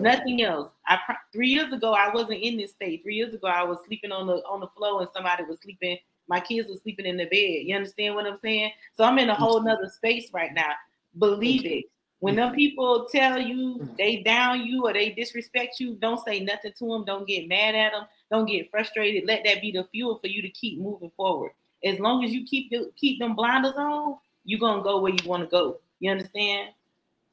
Nothing 0.00 0.42
else. 0.42 0.70
I 0.86 0.98
pro- 1.04 1.16
three 1.32 1.48
years 1.48 1.72
ago 1.72 1.92
I 1.92 2.12
wasn't 2.12 2.42
in 2.42 2.56
this 2.56 2.72
state. 2.72 3.02
Three 3.02 3.16
years 3.16 3.34
ago 3.34 3.48
I 3.48 3.64
was 3.64 3.78
sleeping 3.86 4.12
on 4.12 4.26
the 4.26 4.36
on 4.44 4.60
the 4.60 4.68
floor 4.68 5.00
and 5.00 5.10
somebody 5.14 5.44
was 5.44 5.58
sleeping. 5.60 5.98
My 6.28 6.40
kids 6.40 6.68
were 6.68 6.76
sleeping 6.76 7.06
in 7.06 7.16
the 7.16 7.24
bed. 7.24 7.66
You 7.66 7.74
understand 7.74 8.14
what 8.14 8.26
I'm 8.26 8.38
saying? 8.38 8.70
So 8.94 9.04
I'm 9.04 9.18
in 9.18 9.30
a 9.30 9.34
whole 9.34 9.62
nother 9.62 9.88
space 9.88 10.30
right 10.32 10.52
now. 10.52 10.72
Believe 11.18 11.64
it. 11.64 11.86
When 12.20 12.34
them 12.34 12.54
people 12.54 13.06
tell 13.10 13.40
you 13.40 13.78
mm. 13.80 13.96
they 13.96 14.22
down 14.22 14.62
you 14.62 14.86
or 14.86 14.92
they 14.92 15.10
disrespect 15.10 15.78
you, 15.78 15.94
don't 15.94 16.24
say 16.24 16.40
nothing 16.40 16.72
to 16.78 16.88
them. 16.88 17.04
Don't 17.04 17.26
get 17.26 17.48
mad 17.48 17.74
at 17.74 17.92
them. 17.92 18.06
Don't 18.30 18.46
get 18.46 18.70
frustrated. 18.70 19.24
Let 19.26 19.44
that 19.44 19.60
be 19.60 19.70
the 19.70 19.84
fuel 19.84 20.18
for 20.18 20.26
you 20.26 20.42
to 20.42 20.48
keep 20.48 20.80
moving 20.80 21.10
forward. 21.16 21.52
As 21.84 22.00
long 22.00 22.24
as 22.24 22.32
you 22.32 22.44
keep 22.44 22.70
the, 22.70 22.90
keep 22.96 23.20
them 23.20 23.36
blinders 23.36 23.74
on, 23.76 24.16
you're 24.44 24.58
gonna 24.58 24.82
go 24.82 25.00
where 25.00 25.12
you 25.12 25.28
want 25.28 25.44
to 25.44 25.48
go. 25.48 25.78
You 26.00 26.10
understand? 26.10 26.70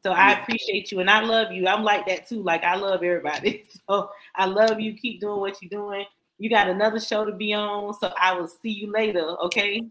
So 0.03 0.11
I 0.11 0.33
appreciate 0.33 0.91
you 0.91 0.99
and 0.99 1.09
I 1.09 1.21
love 1.21 1.51
you. 1.51 1.67
I'm 1.67 1.83
like 1.83 2.05
that 2.07 2.27
too. 2.27 2.43
Like 2.43 2.63
I 2.63 2.75
love 2.75 3.03
everybody. 3.03 3.65
So 3.87 4.09
I 4.35 4.45
love 4.45 4.79
you. 4.79 4.95
Keep 4.95 5.21
doing 5.21 5.39
what 5.39 5.61
you're 5.61 5.69
doing. 5.69 6.05
You 6.39 6.49
got 6.49 6.67
another 6.67 6.99
show 6.99 7.23
to 7.23 7.31
be 7.31 7.53
on. 7.53 7.93
So 7.93 8.11
I 8.19 8.33
will 8.33 8.47
see 8.47 8.71
you 8.71 8.91
later. 8.91 9.21
Okay. 9.43 9.83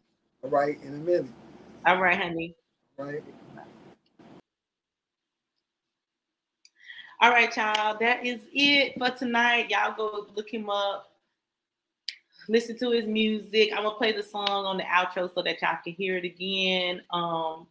All 0.42 0.50
right, 0.50 0.76
in 0.82 0.94
a 0.94 0.98
minute. 0.98 1.26
All 1.86 2.02
right, 2.02 2.20
honey. 2.20 2.56
All 2.98 3.06
right. 3.06 3.22
All 7.24 7.30
right, 7.30 7.56
y'all. 7.56 7.96
That 7.98 8.26
is 8.26 8.42
it 8.52 8.98
for 8.98 9.08
tonight. 9.08 9.70
Y'all 9.70 9.94
go 9.96 10.26
look 10.36 10.52
him 10.52 10.68
up. 10.68 11.10
Listen 12.50 12.76
to 12.76 12.90
his 12.90 13.06
music. 13.06 13.70
I'm 13.74 13.84
gonna 13.84 13.96
play 13.96 14.12
the 14.12 14.22
song 14.22 14.46
on 14.46 14.76
the 14.76 14.82
outro 14.82 15.32
so 15.34 15.40
that 15.40 15.62
y'all 15.62 15.78
can 15.82 15.94
hear 15.94 16.18
it 16.18 16.26
again. 16.26 17.00
Um, 17.08 17.66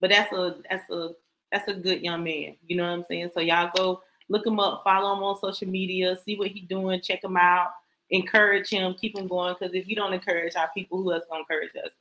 but 0.00 0.10
that's 0.10 0.32
a 0.32 0.56
that's 0.68 0.90
a 0.90 1.10
that's 1.52 1.68
a 1.68 1.74
good 1.74 2.02
young 2.02 2.24
man. 2.24 2.56
You 2.66 2.74
know 2.74 2.82
what 2.82 2.98
I'm 2.98 3.04
saying? 3.04 3.30
So 3.34 3.38
y'all 3.38 3.70
go 3.76 4.02
look 4.28 4.44
him 4.44 4.58
up, 4.58 4.82
follow 4.82 5.16
him 5.16 5.22
on 5.22 5.38
social 5.38 5.68
media, 5.68 6.18
see 6.24 6.34
what 6.34 6.48
he's 6.48 6.66
doing, 6.66 7.00
check 7.02 7.22
him 7.22 7.36
out, 7.36 7.68
encourage 8.10 8.68
him, 8.68 8.96
keep 9.00 9.16
him 9.16 9.28
going. 9.28 9.54
Because 9.56 9.76
if 9.76 9.86
you 9.86 9.94
don't 9.94 10.12
encourage 10.12 10.56
our 10.56 10.72
people, 10.74 11.00
who 11.00 11.12
else 11.12 11.22
gonna 11.30 11.42
encourage 11.48 11.70
us? 11.76 11.92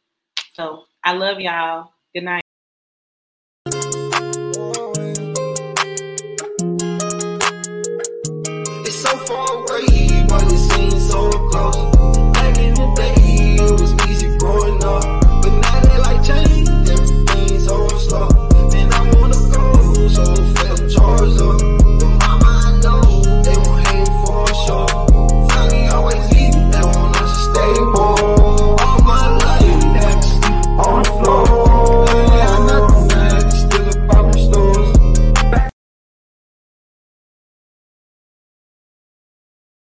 So 0.55 0.85
I 1.03 1.13
love 1.13 1.39
y'all. 1.39 1.91
Good 2.15 2.23
night. 2.23 2.40